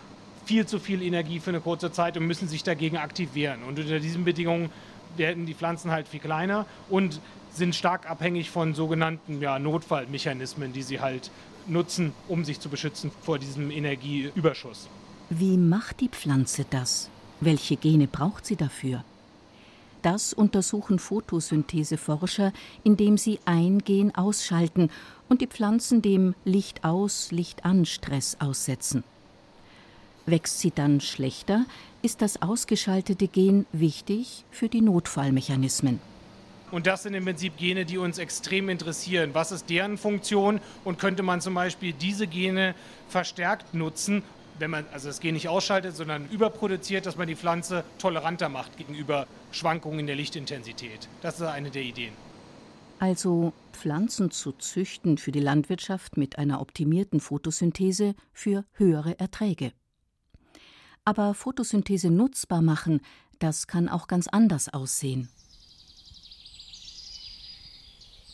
viel 0.45 0.67
zu 0.67 0.79
viel 0.79 1.01
Energie 1.01 1.41
für 1.41 1.49
eine 1.49 1.61
kurze 1.61 1.91
Zeit 1.91 2.19
und 2.19 2.27
müssen 2.27 2.47
sich 2.47 2.63
dagegen 2.63 2.99
aktiv 2.99 3.31
wehren. 3.33 3.63
Und 3.63 3.79
unter 3.79 4.01
diesen 4.01 4.27
Bedingungen 4.27 4.69
werden 5.17 5.47
die 5.47 5.55
Pflanzen 5.55 5.93
halt 5.93 6.09
viel 6.09 6.21
kleiner 6.21 6.67
und 6.91 7.23
sind 7.51 7.75
stark 7.75 8.11
abhängig 8.11 8.51
von 8.51 8.75
sogenannten 8.75 9.41
ja, 9.41 9.59
Notfallmechanismen, 9.59 10.75
die 10.75 10.83
sie 10.83 11.01
halt 11.01 11.31
nutzen, 11.67 12.13
um 12.29 12.45
sich 12.45 12.61
zu 12.61 12.69
beschützen 12.69 13.11
vor 13.23 13.39
diesem 13.39 13.71
Energieüberschuss. 13.71 14.91
Wie 15.35 15.57
macht 15.57 16.01
die 16.01 16.11
Pflanze 16.11 16.67
das? 16.69 17.09
Welche 17.41 17.77
Gene 17.77 18.07
braucht 18.07 18.45
sie 18.45 18.57
dafür? 18.57 19.03
Das 20.03 20.35
untersuchen 20.35 20.99
Photosyntheseforscher, 20.99 22.53
indem 22.85 23.17
sie 23.17 23.39
ein 23.47 23.79
Gen 23.79 24.15
ausschalten 24.15 24.91
und 25.31 25.41
die 25.41 25.47
Pflanzen 25.47 26.03
dem 26.03 26.35
Licht 26.45 26.85
aus, 26.85 27.33
Licht 27.33 27.65
an 27.65 27.87
Stress 27.87 28.37
aussetzen. 28.41 29.05
Wächst 30.27 30.59
sie 30.59 30.71
dann 30.71 31.01
schlechter, 31.01 31.65
ist 32.03 32.21
das 32.21 32.43
ausgeschaltete 32.43 33.27
Gen 33.27 33.65
wichtig 33.73 34.45
für 34.51 34.69
die 34.69 34.83
Notfallmechanismen. 34.83 35.99
Und 36.71 36.87
das 36.87 37.05
sind 37.05 37.15
im 37.15 37.25
Prinzip 37.25 37.57
Gene, 37.57 37.87
die 37.87 37.97
uns 37.97 38.19
extrem 38.19 38.69
interessieren. 38.69 39.31
Was 39.33 39.51
ist 39.51 39.71
deren 39.71 39.97
Funktion 39.97 40.61
und 40.85 40.99
könnte 40.99 41.23
man 41.23 41.41
zum 41.41 41.55
Beispiel 41.55 41.95
diese 41.95 42.27
Gene 42.27 42.75
verstärkt 43.09 43.73
nutzen, 43.73 44.23
wenn 44.59 44.71
man 44.71 44.85
also 44.93 45.09
das 45.09 45.21
Gen 45.21 45.35
nicht 45.35 45.49
ausschaltet, 45.49 45.97
sondern 45.97 46.29
überproduziert, 46.29 47.07
dass 47.07 47.17
man 47.17 47.29
die 47.29 47.37
Pflanze 47.37 47.85
toleranter 47.99 48.49
macht 48.49 48.77
gegenüber 48.77 49.27
Schwankungen 49.51 50.01
in 50.01 50.07
der 50.07 50.17
Lichtintensität. 50.17 51.09
Das 51.21 51.37
ist 51.37 51.47
eine 51.47 51.71
der 51.71 51.83
Ideen. 51.83 52.13
Also 52.99 53.53
Pflanzen 53.73 54.31
zu 54.31 54.53
züchten 54.53 55.19
für 55.19 55.33
die 55.33 55.41
Landwirtschaft 55.41 56.17
mit 56.17 56.39
einer 56.39 56.61
optimierten 56.61 57.21
Photosynthese 57.21 58.15
für 58.33 58.65
höhere 58.75 59.19
Erträge. 59.19 59.73
Aber 61.05 61.35
Photosynthese 61.35 62.11
nutzbar 62.11 62.63
machen, 62.63 63.01
das 63.41 63.67
kann 63.67 63.89
auch 63.89 64.07
ganz 64.07 64.29
anders 64.29 64.73
aussehen. 64.73 65.29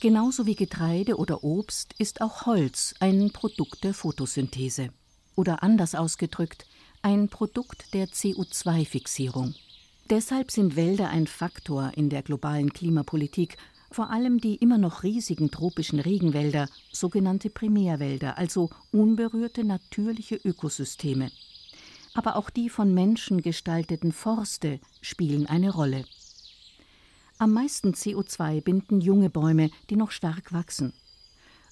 Genauso 0.01 0.47
wie 0.47 0.55
Getreide 0.55 1.17
oder 1.17 1.43
Obst 1.43 1.95
ist 1.99 2.21
auch 2.21 2.45
Holz 2.45 2.95
ein 3.01 3.31
Produkt 3.33 3.85
der 3.85 3.95
Photosynthese 3.95 4.91
oder 5.39 5.63
anders 5.63 5.95
ausgedrückt, 5.95 6.67
ein 7.01 7.29
Produkt 7.29 7.95
der 7.95 8.09
CO2-Fixierung. 8.09 9.55
Deshalb 10.11 10.51
sind 10.51 10.75
Wälder 10.75 11.11
ein 11.11 11.29
Faktor 11.29 11.93
in 11.95 12.11
der 12.11 12.23
globalen 12.23 12.73
Klimapolitik, 12.73 13.57
vor 13.93 14.11
allem 14.11 14.41
die 14.41 14.57
immer 14.57 14.79
noch 14.79 15.05
riesigen 15.05 15.53
tropischen 15.53 16.01
Regenwälder, 16.01 16.69
sogenannte 16.91 17.51
Primärwälder, 17.51 18.37
also 18.37 18.71
unberührte 18.91 19.63
natürliche 19.63 20.35
Ökosysteme. 20.35 21.31
Aber 22.15 22.35
auch 22.35 22.51
die 22.51 22.69
von 22.69 22.93
Menschen 22.93 23.41
gestalteten 23.41 24.11
Forste 24.11 24.81
spielen 25.01 25.47
eine 25.47 25.71
Rolle. 25.71 26.05
Am 27.39 27.53
meisten 27.53 27.93
CO2 27.93 28.61
binden 28.61 29.01
junge 29.01 29.31
Bäume, 29.31 29.71
die 29.89 29.97
noch 29.97 30.11
stark 30.11 30.53
wachsen. 30.53 30.93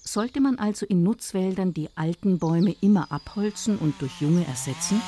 Sollte 0.07 0.39
man 0.39 0.57
also 0.57 0.85
in 0.85 1.03
Nutzwäldern 1.03 1.73
die 1.73 1.89
alten 1.97 2.39
Bäume 2.39 2.73
immer 2.79 3.11
abholzen 3.11 3.77
und 3.77 4.01
durch 4.01 4.21
junge 4.21 4.47
ersetzen? 4.47 5.01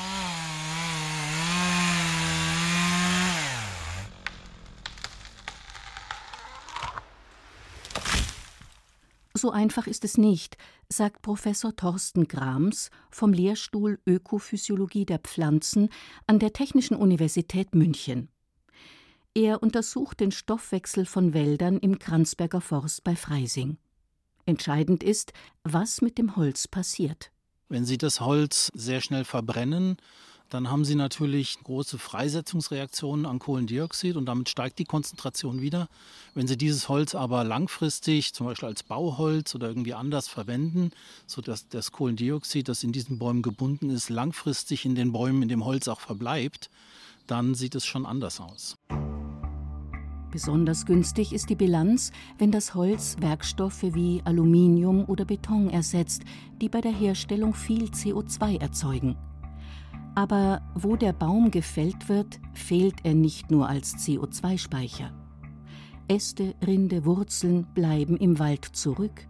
So 9.32 9.50
einfach 9.50 9.86
ist 9.86 10.04
es 10.04 10.18
nicht, 10.18 10.58
sagt 10.90 11.22
Professor 11.22 11.74
Thorsten 11.74 12.28
Grams 12.28 12.90
vom 13.10 13.32
Lehrstuhl 13.32 13.98
Ökophysiologie 14.04 15.06
der 15.06 15.20
Pflanzen 15.20 15.88
an 16.26 16.38
der 16.38 16.52
Technischen 16.52 16.94
Universität 16.94 17.74
München. 17.74 18.28
Er 19.32 19.62
untersucht 19.62 20.20
den 20.20 20.30
Stoffwechsel 20.30 21.06
von 21.06 21.32
Wäldern 21.32 21.78
im 21.78 21.98
Kranzberger 21.98 22.60
Forst 22.60 23.02
bei 23.02 23.16
Freising. 23.16 23.78
Entscheidend 24.50 25.02
ist, 25.02 25.32
was 25.64 26.02
mit 26.02 26.18
dem 26.18 26.36
Holz 26.36 26.68
passiert. 26.68 27.30
Wenn 27.68 27.84
Sie 27.84 27.98
das 27.98 28.20
Holz 28.20 28.70
sehr 28.74 29.00
schnell 29.00 29.24
verbrennen, 29.24 29.96
dann 30.50 30.68
haben 30.68 30.84
Sie 30.84 30.96
natürlich 30.96 31.58
große 31.62 31.96
Freisetzungsreaktionen 31.96 33.24
an 33.24 33.38
Kohlendioxid 33.38 34.16
und 34.16 34.26
damit 34.26 34.48
steigt 34.48 34.80
die 34.80 34.84
Konzentration 34.84 35.60
wieder. 35.60 35.88
Wenn 36.34 36.48
Sie 36.48 36.58
dieses 36.58 36.88
Holz 36.88 37.14
aber 37.14 37.44
langfristig, 37.44 38.34
zum 38.34 38.46
Beispiel 38.46 38.68
als 38.68 38.82
Bauholz 38.82 39.54
oder 39.54 39.68
irgendwie 39.68 39.94
anders 39.94 40.26
verwenden, 40.26 40.90
sodass 41.28 41.68
das 41.68 41.92
Kohlendioxid, 41.92 42.68
das 42.68 42.82
in 42.82 42.90
diesen 42.90 43.20
Bäumen 43.20 43.42
gebunden 43.42 43.90
ist, 43.90 44.10
langfristig 44.10 44.84
in 44.84 44.96
den 44.96 45.12
Bäumen, 45.12 45.42
in 45.42 45.48
dem 45.48 45.64
Holz 45.64 45.86
auch 45.86 46.00
verbleibt, 46.00 46.68
dann 47.28 47.54
sieht 47.54 47.76
es 47.76 47.86
schon 47.86 48.04
anders 48.04 48.40
aus. 48.40 48.76
Besonders 50.30 50.86
günstig 50.86 51.32
ist 51.32 51.50
die 51.50 51.56
Bilanz, 51.56 52.12
wenn 52.38 52.52
das 52.52 52.74
Holz 52.74 53.16
Werkstoffe 53.20 53.82
wie 53.82 54.22
Aluminium 54.24 55.04
oder 55.06 55.24
Beton 55.24 55.68
ersetzt, 55.70 56.22
die 56.60 56.68
bei 56.68 56.80
der 56.80 56.92
Herstellung 56.92 57.52
viel 57.52 57.86
CO2 57.86 58.60
erzeugen. 58.60 59.16
Aber 60.14 60.62
wo 60.74 60.96
der 60.96 61.12
Baum 61.12 61.50
gefällt 61.50 62.08
wird, 62.08 62.38
fehlt 62.52 63.04
er 63.04 63.14
nicht 63.14 63.50
nur 63.50 63.68
als 63.68 63.96
CO2-Speicher. 63.96 65.12
Äste, 66.08 66.54
Rinde, 66.64 67.04
Wurzeln 67.04 67.66
bleiben 67.74 68.16
im 68.16 68.38
Wald 68.38 68.64
zurück. 68.64 69.26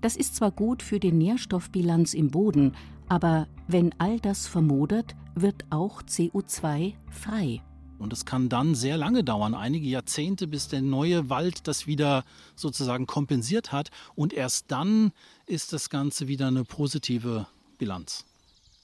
Das 0.00 0.16
ist 0.16 0.36
zwar 0.36 0.50
gut 0.50 0.82
für 0.82 1.00
die 1.00 1.12
Nährstoffbilanz 1.12 2.14
im 2.14 2.30
Boden, 2.30 2.72
aber 3.08 3.46
wenn 3.68 3.94
all 3.98 4.18
das 4.20 4.46
vermodert, 4.46 5.14
wird 5.34 5.64
auch 5.70 6.02
CO2 6.02 6.94
frei. 7.10 7.62
Und 7.98 8.12
es 8.12 8.24
kann 8.24 8.48
dann 8.48 8.74
sehr 8.74 8.96
lange 8.96 9.24
dauern, 9.24 9.54
einige 9.54 9.88
Jahrzehnte, 9.88 10.46
bis 10.46 10.68
der 10.68 10.82
neue 10.82 11.30
Wald 11.30 11.66
das 11.68 11.86
wieder 11.86 12.24
sozusagen 12.56 13.06
kompensiert 13.06 13.72
hat. 13.72 13.90
Und 14.14 14.32
erst 14.32 14.70
dann 14.70 15.12
ist 15.46 15.72
das 15.72 15.90
Ganze 15.90 16.28
wieder 16.28 16.48
eine 16.48 16.64
positive 16.64 17.46
Bilanz. 17.78 18.24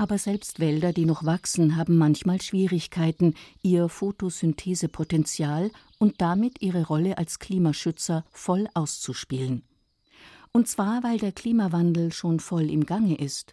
Aber 0.01 0.17
selbst 0.17 0.61
Wälder, 0.61 0.95
die 0.95 1.05
noch 1.05 1.27
wachsen, 1.27 1.77
haben 1.77 1.99
manchmal 1.99 2.41
Schwierigkeiten, 2.41 3.35
ihr 3.61 3.91
Photosynthesepotenzial 3.91 5.71
und 5.99 6.23
damit 6.23 6.63
ihre 6.63 6.87
Rolle 6.87 7.19
als 7.19 7.39
Klimaschützer 7.39 8.25
voll 8.31 8.67
auszuspielen. 8.73 9.63
Und 10.53 10.69
zwar, 10.69 11.03
weil 11.03 11.19
der 11.19 11.33
Klimawandel 11.33 12.13
schon 12.13 12.41
voll 12.41 12.71
im 12.71 12.87
Gange 12.87 13.17
ist. 13.17 13.53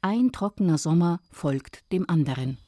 Ein 0.00 0.30
trockener 0.30 0.78
Sommer 0.78 1.20
folgt 1.32 1.82
dem 1.90 2.08
anderen. 2.08 2.58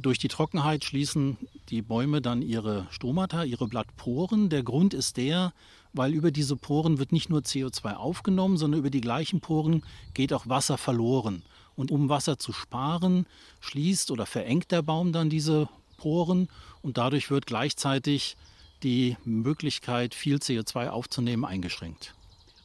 Durch 0.00 0.18
die 0.18 0.28
Trockenheit 0.28 0.84
schließen 0.84 1.38
die 1.70 1.82
Bäume 1.82 2.22
dann 2.22 2.40
ihre 2.40 2.86
Stomata, 2.90 3.42
ihre 3.42 3.66
Blattporen. 3.66 4.48
Der 4.48 4.62
Grund 4.62 4.94
ist 4.94 5.16
der, 5.16 5.52
weil 5.92 6.14
über 6.14 6.30
diese 6.30 6.54
Poren 6.54 7.00
wird 7.00 7.10
nicht 7.10 7.30
nur 7.30 7.40
CO2 7.40 7.94
aufgenommen, 7.94 8.56
sondern 8.58 8.78
über 8.78 8.90
die 8.90 9.00
gleichen 9.00 9.40
Poren 9.40 9.82
geht 10.14 10.32
auch 10.32 10.48
Wasser 10.48 10.78
verloren. 10.78 11.42
Und 11.74 11.90
um 11.90 12.08
Wasser 12.08 12.38
zu 12.38 12.52
sparen, 12.52 13.26
schließt 13.58 14.12
oder 14.12 14.24
verengt 14.24 14.70
der 14.70 14.82
Baum 14.82 15.12
dann 15.12 15.30
diese 15.30 15.68
Poren 15.96 16.48
und 16.80 16.96
dadurch 16.96 17.28
wird 17.28 17.46
gleichzeitig 17.46 18.36
die 18.84 19.16
Möglichkeit, 19.24 20.14
viel 20.14 20.36
CO2 20.36 20.90
aufzunehmen, 20.90 21.44
eingeschränkt. 21.44 22.14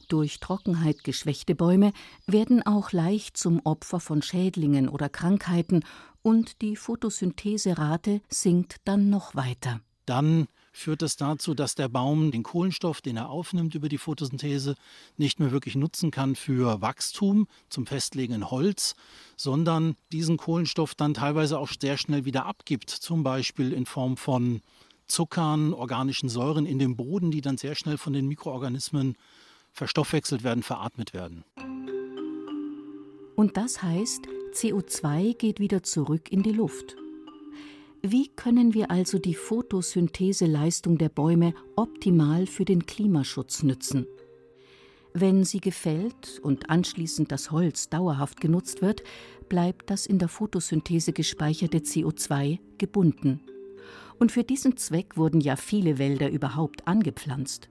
Durch 0.06 0.38
Trockenheit 0.38 1.02
geschwächte 1.02 1.56
Bäume 1.56 1.92
werden 2.28 2.64
auch 2.64 2.92
leicht 2.92 3.36
zum 3.36 3.60
Opfer 3.64 3.98
von 3.98 4.22
Schädlingen 4.22 4.88
oder 4.88 5.08
Krankheiten 5.08 5.82
und 6.24 6.62
die 6.62 6.74
Photosyntheserate 6.74 8.22
sinkt 8.28 8.78
dann 8.84 9.10
noch 9.10 9.36
weiter. 9.36 9.80
Dann 10.06 10.48
führt 10.72 11.02
das 11.02 11.16
dazu, 11.16 11.54
dass 11.54 11.76
der 11.76 11.88
Baum 11.88 12.32
den 12.32 12.42
Kohlenstoff, 12.42 13.00
den 13.00 13.16
er 13.16 13.28
aufnimmt 13.28 13.74
über 13.74 13.88
die 13.88 13.98
Photosynthese, 13.98 14.74
nicht 15.16 15.38
mehr 15.38 15.52
wirklich 15.52 15.76
nutzen 15.76 16.10
kann 16.10 16.34
für 16.34 16.80
Wachstum, 16.80 17.46
zum 17.68 17.86
Festlegen 17.86 18.34
in 18.34 18.50
Holz, 18.50 18.96
sondern 19.36 19.96
diesen 20.12 20.36
Kohlenstoff 20.36 20.94
dann 20.94 21.14
teilweise 21.14 21.58
auch 21.58 21.70
sehr 21.78 21.96
schnell 21.96 22.24
wieder 22.24 22.46
abgibt, 22.46 22.90
zum 22.90 23.22
Beispiel 23.22 23.72
in 23.72 23.86
Form 23.86 24.16
von 24.16 24.62
Zuckern, 25.06 25.74
organischen 25.74 26.28
Säuren 26.30 26.66
in 26.66 26.78
dem 26.78 26.96
Boden, 26.96 27.30
die 27.30 27.42
dann 27.42 27.58
sehr 27.58 27.74
schnell 27.74 27.98
von 27.98 28.14
den 28.14 28.26
Mikroorganismen 28.26 29.16
verstoffwechselt 29.72 30.42
werden, 30.42 30.62
veratmet 30.62 31.12
werden. 31.12 31.44
Und 33.36 33.56
das 33.56 33.82
heißt, 33.82 34.28
CO2 34.52 35.36
geht 35.36 35.60
wieder 35.60 35.82
zurück 35.82 36.30
in 36.30 36.42
die 36.42 36.52
Luft. 36.52 36.96
Wie 38.02 38.28
können 38.28 38.74
wir 38.74 38.90
also 38.90 39.18
die 39.18 39.34
Photosyntheseleistung 39.34 40.98
der 40.98 41.08
Bäume 41.08 41.54
optimal 41.74 42.46
für 42.46 42.64
den 42.64 42.86
Klimaschutz 42.86 43.62
nützen? 43.62 44.06
Wenn 45.14 45.44
sie 45.44 45.60
gefällt 45.60 46.40
und 46.42 46.70
anschließend 46.70 47.32
das 47.32 47.50
Holz 47.50 47.88
dauerhaft 47.88 48.40
genutzt 48.40 48.82
wird, 48.82 49.02
bleibt 49.48 49.88
das 49.88 50.06
in 50.06 50.18
der 50.18 50.28
Photosynthese 50.28 51.12
gespeicherte 51.12 51.78
CO2 51.78 52.58
gebunden. 52.78 53.40
Und 54.18 54.32
für 54.32 54.44
diesen 54.44 54.76
Zweck 54.76 55.16
wurden 55.16 55.40
ja 55.40 55.56
viele 55.56 55.98
Wälder 55.98 56.30
überhaupt 56.30 56.86
angepflanzt. 56.86 57.68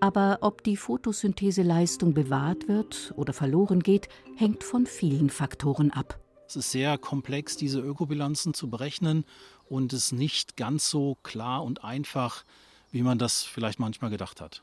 Aber 0.00 0.38
ob 0.40 0.62
die 0.64 0.76
Photosyntheseleistung 0.76 2.14
bewahrt 2.14 2.68
wird 2.68 3.12
oder 3.16 3.32
verloren 3.32 3.80
geht, 3.80 4.08
hängt 4.36 4.64
von 4.64 4.86
vielen 4.86 5.30
Faktoren 5.30 5.90
ab. 5.90 6.18
Es 6.48 6.56
ist 6.56 6.72
sehr 6.72 6.98
komplex, 6.98 7.56
diese 7.56 7.80
Ökobilanzen 7.80 8.52
zu 8.52 8.68
berechnen 8.68 9.24
und 9.68 9.92
es 9.92 10.06
ist 10.06 10.12
nicht 10.12 10.56
ganz 10.56 10.90
so 10.90 11.16
klar 11.22 11.64
und 11.64 11.82
einfach, 11.84 12.44
wie 12.90 13.02
man 13.02 13.18
das 13.18 13.42
vielleicht 13.42 13.78
manchmal 13.78 14.10
gedacht 14.10 14.40
hat. 14.40 14.62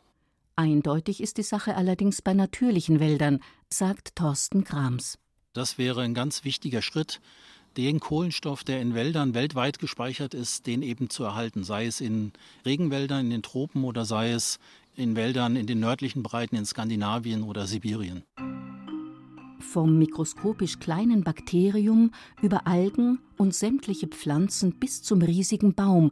Eindeutig 0.56 1.22
ist 1.22 1.38
die 1.38 1.44
Sache 1.44 1.76
allerdings 1.76 2.22
bei 2.22 2.34
natürlichen 2.34 3.00
Wäldern, 3.00 3.40
sagt 3.70 4.16
Thorsten 4.16 4.66
Krams. 4.66 5.18
Das 5.54 5.78
wäre 5.78 6.02
ein 6.02 6.14
ganz 6.14 6.44
wichtiger 6.44 6.82
Schritt, 6.82 7.22
den 7.78 8.00
Kohlenstoff, 8.00 8.64
der 8.64 8.82
in 8.82 8.94
Wäldern 8.94 9.34
weltweit 9.34 9.80
gespeichert 9.80 10.34
ist, 10.34 10.68
den 10.68 10.82
eben 10.82 11.10
zu 11.10 11.24
erhalten, 11.24 11.64
sei 11.64 11.86
es 11.86 12.02
in 12.02 12.34
Regenwäldern, 12.66 13.26
in 13.26 13.30
den 13.30 13.42
Tropen 13.42 13.84
oder 13.84 14.06
sei 14.06 14.32
es 14.32 14.60
in 15.00 15.16
Wäldern 15.16 15.56
in 15.56 15.66
den 15.66 15.80
nördlichen 15.80 16.24
Breiten 16.24 16.56
in 16.56 16.66
Skandinavien 16.66 17.44
oder 17.44 17.66
Sibirien. 17.66 18.24
Vom 19.60 19.98
mikroskopisch 19.98 20.80
kleinen 20.80 21.24
Bakterium 21.24 22.12
über 22.42 22.68
Algen 22.68 23.20
und 23.38 23.54
sämtliche 23.54 24.08
Pflanzen 24.08 24.80
bis 24.80 25.02
zum 25.02 25.22
riesigen 25.22 25.74
Baum. 25.74 26.12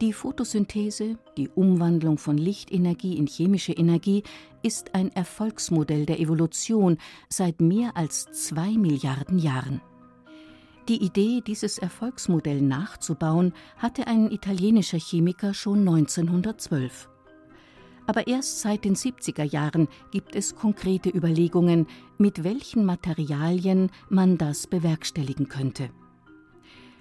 Die 0.00 0.12
Photosynthese, 0.12 1.18
die 1.36 1.48
Umwandlung 1.48 2.18
von 2.18 2.38
Lichtenergie 2.38 3.16
in 3.16 3.26
chemische 3.26 3.72
Energie, 3.72 4.22
ist 4.62 4.94
ein 4.94 5.10
Erfolgsmodell 5.12 6.06
der 6.06 6.20
Evolution 6.20 6.98
seit 7.28 7.60
mehr 7.60 7.96
als 7.96 8.26
zwei 8.32 8.70
Milliarden 8.70 9.38
Jahren. 9.38 9.80
Die 10.88 11.04
Idee, 11.04 11.42
dieses 11.46 11.78
Erfolgsmodell 11.78 12.62
nachzubauen, 12.62 13.52
hatte 13.76 14.06
ein 14.06 14.30
italienischer 14.30 14.98
Chemiker 14.98 15.52
schon 15.52 15.80
1912. 15.80 17.10
Aber 18.08 18.26
erst 18.26 18.60
seit 18.62 18.86
den 18.86 18.96
70er 18.96 19.44
Jahren 19.44 19.86
gibt 20.10 20.34
es 20.34 20.56
konkrete 20.56 21.10
Überlegungen, 21.10 21.86
mit 22.16 22.42
welchen 22.42 22.86
Materialien 22.86 23.90
man 24.08 24.38
das 24.38 24.66
bewerkstelligen 24.66 25.48
könnte. 25.48 25.90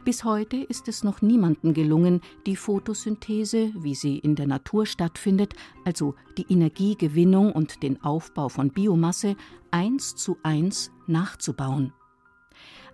Bis 0.04 0.26
heute 0.26 0.58
ist 0.58 0.90
es 0.90 1.06
noch 1.06 1.22
niemandem 1.22 1.74
gelungen, 1.74 2.20
die 2.46 2.58
Photosynthese, 2.58 3.72
wie 3.78 3.96
sie 3.96 4.18
in 4.18 4.36
der 4.36 4.48
Natur 4.48 4.86
stattfindet, 4.86 5.54
also 5.86 6.14
die 6.38 6.46
Energiegewinnung 6.50 7.54
und 7.54 7.84
den 7.84 8.04
Aufbau 8.04 8.50
von 8.50 8.72
Biomasse, 8.72 9.38
eins 9.72 10.14
zu 10.16 10.38
eins 10.44 10.92
nachzubauen. 11.08 11.94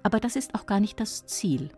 Aber 0.03 0.19
das 0.19 0.35
ist 0.35 0.53
auch 0.53 0.67
gar 0.67 0.79
nicht 0.79 0.99
das 0.99 1.25
Ziel. 1.25 1.71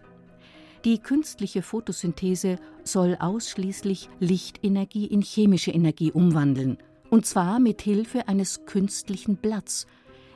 Die 0.86 1.00
künstliche 1.00 1.64
Photosynthese 1.64 2.60
soll 2.84 3.18
ausschließlich 3.20 4.08
Lichtenergie 4.20 5.08
in 5.08 5.24
chemische 5.24 5.72
Energie 5.72 6.12
umwandeln, 6.12 6.78
und 7.10 7.26
zwar 7.26 7.60
mit 7.60 7.82
Hilfe 7.82 8.28
eines 8.28 8.68
künstlichen 8.68 9.38
Blatts, 9.38 9.88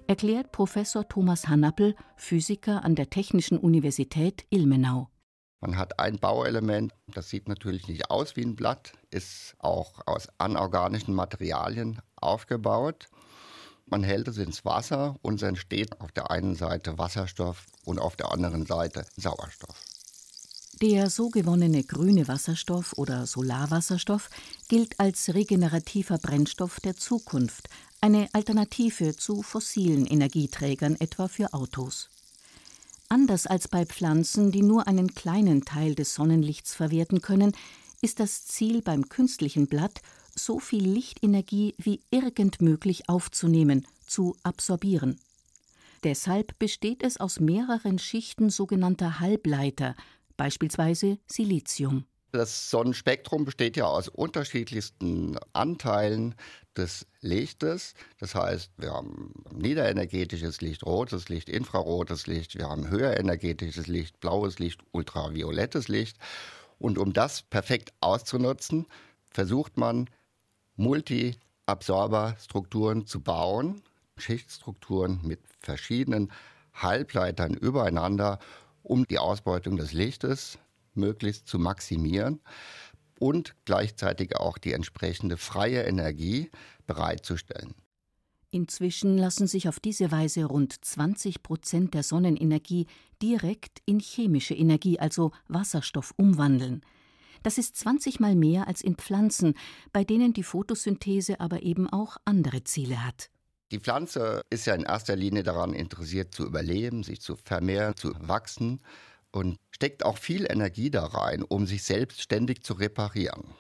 erklärt 0.08 0.52
Professor 0.52 1.08
Thomas 1.08 1.48
Hannappel, 1.48 1.96
Physiker 2.16 2.84
an 2.84 2.96
der 2.96 3.12
Technischen 3.12 3.60
Universität 3.60 4.44
Ilmenau. 4.50 5.08
Man 5.62 5.78
hat 5.78 6.00
ein 6.00 6.18
Bauelement, 6.18 6.96
das 7.06 7.30
sieht 7.30 7.48
natürlich 7.48 7.88
nicht 7.88 8.10
aus 8.10 8.36
wie 8.36 8.42
ein 8.42 8.56
Blatt, 8.56 8.94
ist 9.12 9.54
auch 9.60 10.02
aus 10.08 10.30
anorganischen 10.40 11.14
Materialien 11.14 12.02
aufgebaut. 12.16 13.08
Man 13.86 14.02
hält 14.04 14.28
es 14.28 14.40
ins 14.40 14.66
Wasser 14.66 15.16
und 15.22 15.36
es 15.36 15.44
entsteht 15.44 16.02
auf 16.02 16.12
der 16.12 16.32
einen 16.32 16.56
Seite 16.56 16.98
Wasserstoff 16.98 17.68
und 17.86 18.00
auf 18.00 18.16
der 18.16 18.32
anderen 18.32 18.66
Seite 18.66 19.06
Sauerstoff. 19.16 19.99
Der 20.82 21.10
so 21.10 21.30
gewonnene 21.30 21.84
grüne 21.84 22.30
Wasserstoff 22.30 22.94
oder 22.94 23.28
Solarwasserstoff 23.28 24.30
gilt 24.70 24.98
als 24.98 25.34
regenerativer 25.34 26.18
Brennstoff 26.18 26.80
der 26.80 26.96
Zukunft, 26.96 27.68
eine 28.00 28.30
Alternative 28.32 29.18
zu 29.18 29.42
fossilen 29.42 30.06
Energieträgern, 30.06 30.96
etwa 31.02 31.28
für 31.28 31.54
Autos. 31.54 32.10
Anders 33.10 33.46
als 33.46 33.68
bei 33.68 33.86
Pflanzen, 33.86 34.54
die 34.54 34.62
nur 34.62 34.88
einen 34.88 35.14
kleinen 35.14 35.66
Teil 35.66 35.96
des 35.96 36.14
Sonnenlichts 36.14 36.76
verwerten 36.76 37.20
können, 37.20 37.52
ist 38.02 38.22
das 38.22 38.46
Ziel 38.46 38.82
beim 38.82 39.10
künstlichen 39.10 39.68
Blatt, 39.68 40.00
so 40.34 40.60
viel 40.60 40.88
Lichtenergie 40.88 41.76
wie 41.78 42.00
irgend 42.10 42.62
möglich 42.62 43.10
aufzunehmen, 43.10 43.86
zu 44.08 44.38
absorbieren. 44.44 45.20
Deshalb 46.06 46.58
besteht 46.58 47.04
es 47.04 47.18
aus 47.18 47.42
mehreren 47.42 48.00
Schichten 48.00 48.50
sogenannter 48.50 49.20
Halbleiter, 49.20 49.98
beispielsweise 50.40 51.20
Silizium. 51.28 52.06
Das 52.32 52.70
Sonnenspektrum 52.70 53.44
besteht 53.44 53.76
ja 53.76 53.86
aus 53.86 54.08
unterschiedlichsten 54.08 55.36
Anteilen 55.52 56.36
des 56.78 57.08
Lichtes. 57.22 57.96
Das 58.20 58.36
heißt, 58.36 58.72
wir 58.78 58.94
haben 58.94 59.34
niederenergetisches 59.52 60.62
Licht, 60.62 60.86
rotes 60.86 61.28
Licht, 61.28 61.50
infrarotes 61.50 62.28
Licht, 62.28 62.56
wir 62.58 62.70
haben 62.70 62.88
höherenergetisches 62.88 63.88
Licht, 63.88 64.20
blaues 64.20 64.60
Licht, 64.60 64.82
ultraviolettes 64.92 65.88
Licht. 65.88 66.20
Und 66.78 67.00
um 67.00 67.14
das 67.14 67.42
perfekt 67.42 67.94
auszunutzen, 68.00 68.86
versucht 69.32 69.78
man 69.78 70.08
Multi-Absorberstrukturen 70.78 73.08
zu 73.08 73.22
bauen, 73.22 73.82
Schichtstrukturen 74.18 75.20
mit 75.24 75.40
verschiedenen 75.60 76.32
Halbleitern 76.74 77.56
übereinander 77.56 78.38
um 78.84 79.08
die 79.08 79.20
Ausbeutung 79.20 79.78
des 79.78 79.94
Lichtes 79.94 80.58
möglichst 80.94 81.48
zu 81.48 81.60
maximieren 81.60 82.42
und 83.20 83.56
gleichzeitig 83.66 84.38
auch 84.38 84.58
die 84.58 84.74
entsprechende 84.74 85.38
freie 85.38 85.84
Energie 85.84 86.50
bereitzustellen. 86.88 87.76
Inzwischen 88.52 89.18
lassen 89.18 89.46
sich 89.46 89.70
auf 89.70 89.80
diese 89.80 90.12
Weise 90.12 90.46
rund 90.46 90.74
20 90.84 91.44
Prozent 91.44 91.94
der 91.94 92.02
Sonnenenergie 92.02 92.88
direkt 93.22 93.80
in 93.86 94.00
chemische 94.00 94.56
Energie, 94.56 95.00
also 95.00 95.32
Wasserstoff, 95.48 96.14
umwandeln. 96.18 96.82
Das 97.44 97.58
ist 97.58 97.78
20 97.78 98.20
mal 98.20 98.36
mehr 98.36 98.68
als 98.68 98.82
in 98.82 98.96
Pflanzen, 98.96 99.54
bei 99.94 100.04
denen 100.04 100.34
die 100.34 100.44
Photosynthese 100.44 101.40
aber 101.40 101.62
eben 101.62 101.88
auch 101.88 102.18
andere 102.26 102.64
Ziele 102.64 103.06
hat. 103.06 103.30
Die 103.72 103.80
Pflanze 103.80 104.42
ist 104.50 104.66
ja 104.66 104.74
in 104.74 104.84
erster 104.84 105.16
Linie 105.16 105.44
daran 105.44 105.74
interessiert, 105.74 106.34
zu 106.34 106.44
überleben, 106.44 107.04
sich 107.04 107.22
zu 107.22 107.36
vermehren, 107.36 107.96
zu 107.96 108.14
wachsen 108.20 108.82
und 109.32 109.58
steckt 109.70 110.04
auch 110.04 110.18
viel 110.18 110.48
Energie 110.50 110.90
da 110.90 111.06
rein, 111.06 111.44
um 111.44 111.68
sich 111.68 111.84
selbst 111.84 112.22
ständig 112.22 112.64
zu 112.64 112.74
reparieren. 112.74 113.54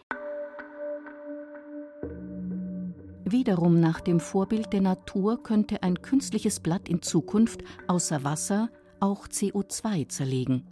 Wiederum 3.24 3.80
nach 3.80 4.02
dem 4.02 4.20
Vorbild 4.20 4.74
der 4.74 4.82
Natur 4.82 5.44
könnte 5.44 5.84
ein 5.84 6.02
künstliches 6.02 6.60
Blatt 6.60 6.90
in 6.90 7.04
Zukunft 7.04 7.62
außer 7.88 8.24
Wasser 8.24 8.72
auch 9.00 9.28
CO2 9.28 10.10
zerlegen. 10.10 10.66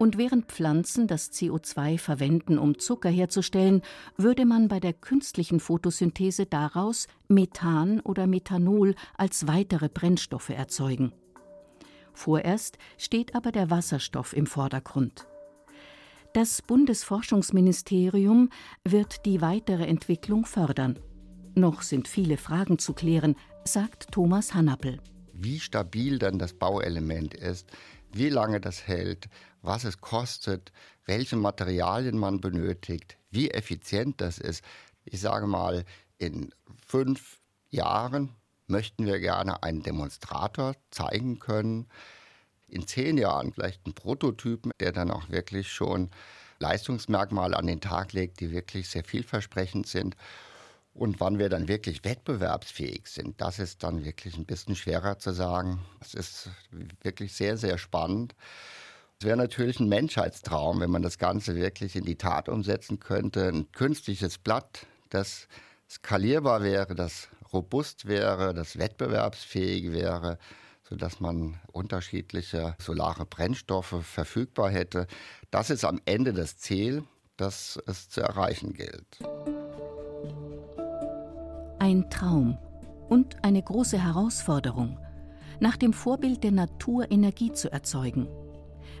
Und 0.00 0.16
während 0.16 0.46
Pflanzen 0.46 1.08
das 1.08 1.30
CO2 1.30 1.98
verwenden, 1.98 2.58
um 2.58 2.78
Zucker 2.78 3.10
herzustellen, 3.10 3.82
würde 4.16 4.46
man 4.46 4.66
bei 4.66 4.80
der 4.80 4.94
künstlichen 4.94 5.60
Photosynthese 5.60 6.46
daraus 6.46 7.06
Methan 7.28 8.00
oder 8.00 8.26
Methanol 8.26 8.94
als 9.18 9.46
weitere 9.46 9.90
Brennstoffe 9.90 10.48
erzeugen. 10.48 11.12
Vorerst 12.14 12.78
steht 12.96 13.34
aber 13.34 13.52
der 13.52 13.68
Wasserstoff 13.68 14.32
im 14.34 14.46
Vordergrund. 14.46 15.26
Das 16.32 16.62
Bundesforschungsministerium 16.62 18.48
wird 18.84 19.26
die 19.26 19.42
weitere 19.42 19.84
Entwicklung 19.84 20.46
fördern. 20.46 20.98
Noch 21.54 21.82
sind 21.82 22.08
viele 22.08 22.38
Fragen 22.38 22.78
zu 22.78 22.94
klären, 22.94 23.36
sagt 23.64 24.12
Thomas 24.12 24.54
Hannappel. 24.54 24.98
Wie 25.34 25.60
stabil 25.60 26.18
dann 26.18 26.38
das 26.38 26.54
Bauelement 26.54 27.34
ist, 27.34 27.66
wie 28.12 28.28
lange 28.28 28.60
das 28.60 28.86
hält, 28.86 29.28
was 29.62 29.84
es 29.84 30.00
kostet, 30.00 30.72
welche 31.06 31.36
Materialien 31.36 32.18
man 32.18 32.40
benötigt, 32.40 33.16
wie 33.30 33.50
effizient 33.50 34.20
das 34.20 34.38
ist. 34.38 34.64
Ich 35.04 35.20
sage 35.20 35.46
mal, 35.46 35.84
in 36.18 36.52
fünf 36.86 37.38
Jahren 37.70 38.30
möchten 38.66 39.06
wir 39.06 39.18
gerne 39.18 39.62
einen 39.62 39.82
Demonstrator 39.82 40.74
zeigen 40.90 41.38
können. 41.38 41.88
In 42.68 42.86
zehn 42.86 43.18
Jahren 43.18 43.52
vielleicht 43.52 43.84
einen 43.84 43.94
Prototypen, 43.94 44.70
der 44.78 44.92
dann 44.92 45.10
auch 45.10 45.28
wirklich 45.28 45.72
schon 45.72 46.10
Leistungsmerkmale 46.60 47.56
an 47.56 47.66
den 47.66 47.80
Tag 47.80 48.12
legt, 48.12 48.40
die 48.40 48.52
wirklich 48.52 48.88
sehr 48.88 49.02
vielversprechend 49.02 49.86
sind. 49.86 50.14
Und 50.92 51.20
wann 51.20 51.38
wir 51.38 51.48
dann 51.48 51.68
wirklich 51.68 52.04
wettbewerbsfähig 52.04 53.06
sind, 53.06 53.40
das 53.40 53.58
ist 53.58 53.82
dann 53.82 54.04
wirklich 54.04 54.36
ein 54.36 54.44
bisschen 54.44 54.74
schwerer 54.74 55.18
zu 55.18 55.32
sagen. 55.32 55.80
Es 56.00 56.14
ist 56.14 56.50
wirklich 57.02 57.32
sehr, 57.32 57.56
sehr 57.56 57.78
spannend. 57.78 58.34
Es 59.20 59.26
wäre 59.26 59.36
natürlich 59.36 59.78
ein 59.80 59.88
Menschheitstraum, 59.88 60.80
wenn 60.80 60.90
man 60.90 61.02
das 61.02 61.18
Ganze 61.18 61.54
wirklich 61.54 61.94
in 61.94 62.04
die 62.04 62.16
Tat 62.16 62.48
umsetzen 62.48 62.98
könnte. 63.00 63.48
Ein 63.48 63.70
künstliches 63.72 64.38
Blatt, 64.38 64.86
das 65.10 65.46
skalierbar 65.88 66.62
wäre, 66.62 66.94
das 66.94 67.28
robust 67.52 68.06
wäre, 68.06 68.54
das 68.54 68.78
wettbewerbsfähig 68.78 69.92
wäre, 69.92 70.38
sodass 70.88 71.20
man 71.20 71.60
unterschiedliche 71.70 72.74
solare 72.78 73.26
Brennstoffe 73.26 73.96
verfügbar 74.02 74.70
hätte. 74.70 75.06
Das 75.50 75.70
ist 75.70 75.84
am 75.84 76.00
Ende 76.04 76.32
das 76.32 76.58
Ziel, 76.58 77.04
das 77.36 77.78
es 77.86 78.08
zu 78.08 78.22
erreichen 78.22 78.72
gilt. 78.72 79.18
Ein 81.90 82.08
Traum 82.08 82.56
und 83.08 83.42
eine 83.42 83.60
große 83.60 83.98
Herausforderung, 83.98 84.96
nach 85.58 85.76
dem 85.76 85.92
Vorbild 85.92 86.44
der 86.44 86.52
Natur 86.52 87.10
Energie 87.10 87.50
zu 87.50 87.72
erzeugen. 87.72 88.28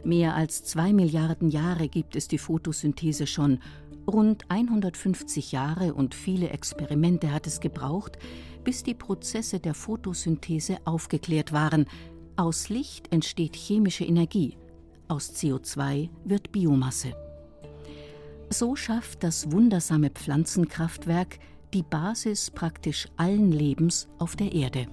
Mehr 0.02 0.34
als 0.34 0.64
zwei 0.64 0.92
Milliarden 0.92 1.50
Jahre 1.50 1.86
gibt 1.86 2.16
es 2.16 2.26
die 2.26 2.38
Photosynthese 2.38 3.28
schon. 3.28 3.60
Rund 4.08 4.42
150 4.48 5.52
Jahre 5.52 5.94
und 5.94 6.16
viele 6.16 6.48
Experimente 6.48 7.32
hat 7.32 7.46
es 7.46 7.60
gebraucht, 7.60 8.18
bis 8.64 8.82
die 8.82 8.94
Prozesse 8.94 9.60
der 9.60 9.74
Photosynthese 9.74 10.78
aufgeklärt 10.84 11.52
waren. 11.52 11.86
Aus 12.34 12.70
Licht 12.70 13.12
entsteht 13.12 13.54
chemische 13.54 14.04
Energie, 14.04 14.56
aus 15.06 15.32
CO2 15.32 16.08
wird 16.24 16.50
Biomasse. 16.50 17.14
So 18.48 18.74
schafft 18.74 19.22
das 19.22 19.52
wundersame 19.52 20.10
Pflanzenkraftwerk 20.10 21.38
die 21.72 21.82
Basis 21.82 22.50
praktisch 22.50 23.08
allen 23.16 23.52
Lebens 23.52 24.08
auf 24.18 24.36
der 24.36 24.52
Erde. 24.52 24.86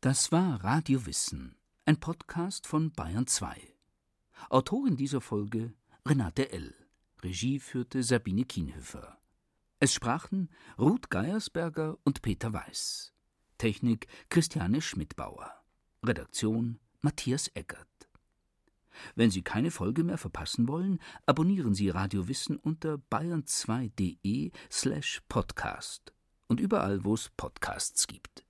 Das 0.00 0.32
war 0.32 0.64
Radio 0.64 1.04
Wissen, 1.06 1.56
ein 1.84 1.98
Podcast 1.98 2.66
von 2.66 2.92
Bayern 2.92 3.26
2. 3.26 3.56
Autorin 4.48 4.96
dieser 4.96 5.20
Folge 5.20 5.74
Renate 6.06 6.50
L. 6.52 6.74
Regie 7.22 7.58
führte 7.58 8.02
Sabine 8.02 8.44
Kienhöfer. 8.44 9.18
Es 9.80 9.92
sprachen 9.92 10.48
Ruth 10.78 11.10
Geiersberger 11.10 11.98
und 12.04 12.22
Peter 12.22 12.52
Weiß. 12.52 13.12
Technik 13.58 14.06
Christiane 14.30 14.80
Schmidbauer. 14.80 15.57
Redaktion 16.04 16.78
Matthias 17.00 17.48
Eckert. 17.54 17.86
Wenn 19.14 19.30
Sie 19.30 19.42
keine 19.42 19.70
Folge 19.70 20.04
mehr 20.04 20.18
verpassen 20.18 20.68
wollen, 20.68 21.00
abonnieren 21.26 21.74
Sie 21.74 21.88
Radio 21.90 22.28
Wissen 22.28 22.56
unter 22.56 23.00
bayern2.de 23.10 24.50
slash 24.70 25.22
podcast 25.28 26.12
und 26.46 26.60
überall, 26.60 27.04
wo 27.04 27.14
es 27.14 27.30
Podcasts 27.36 28.06
gibt. 28.06 28.47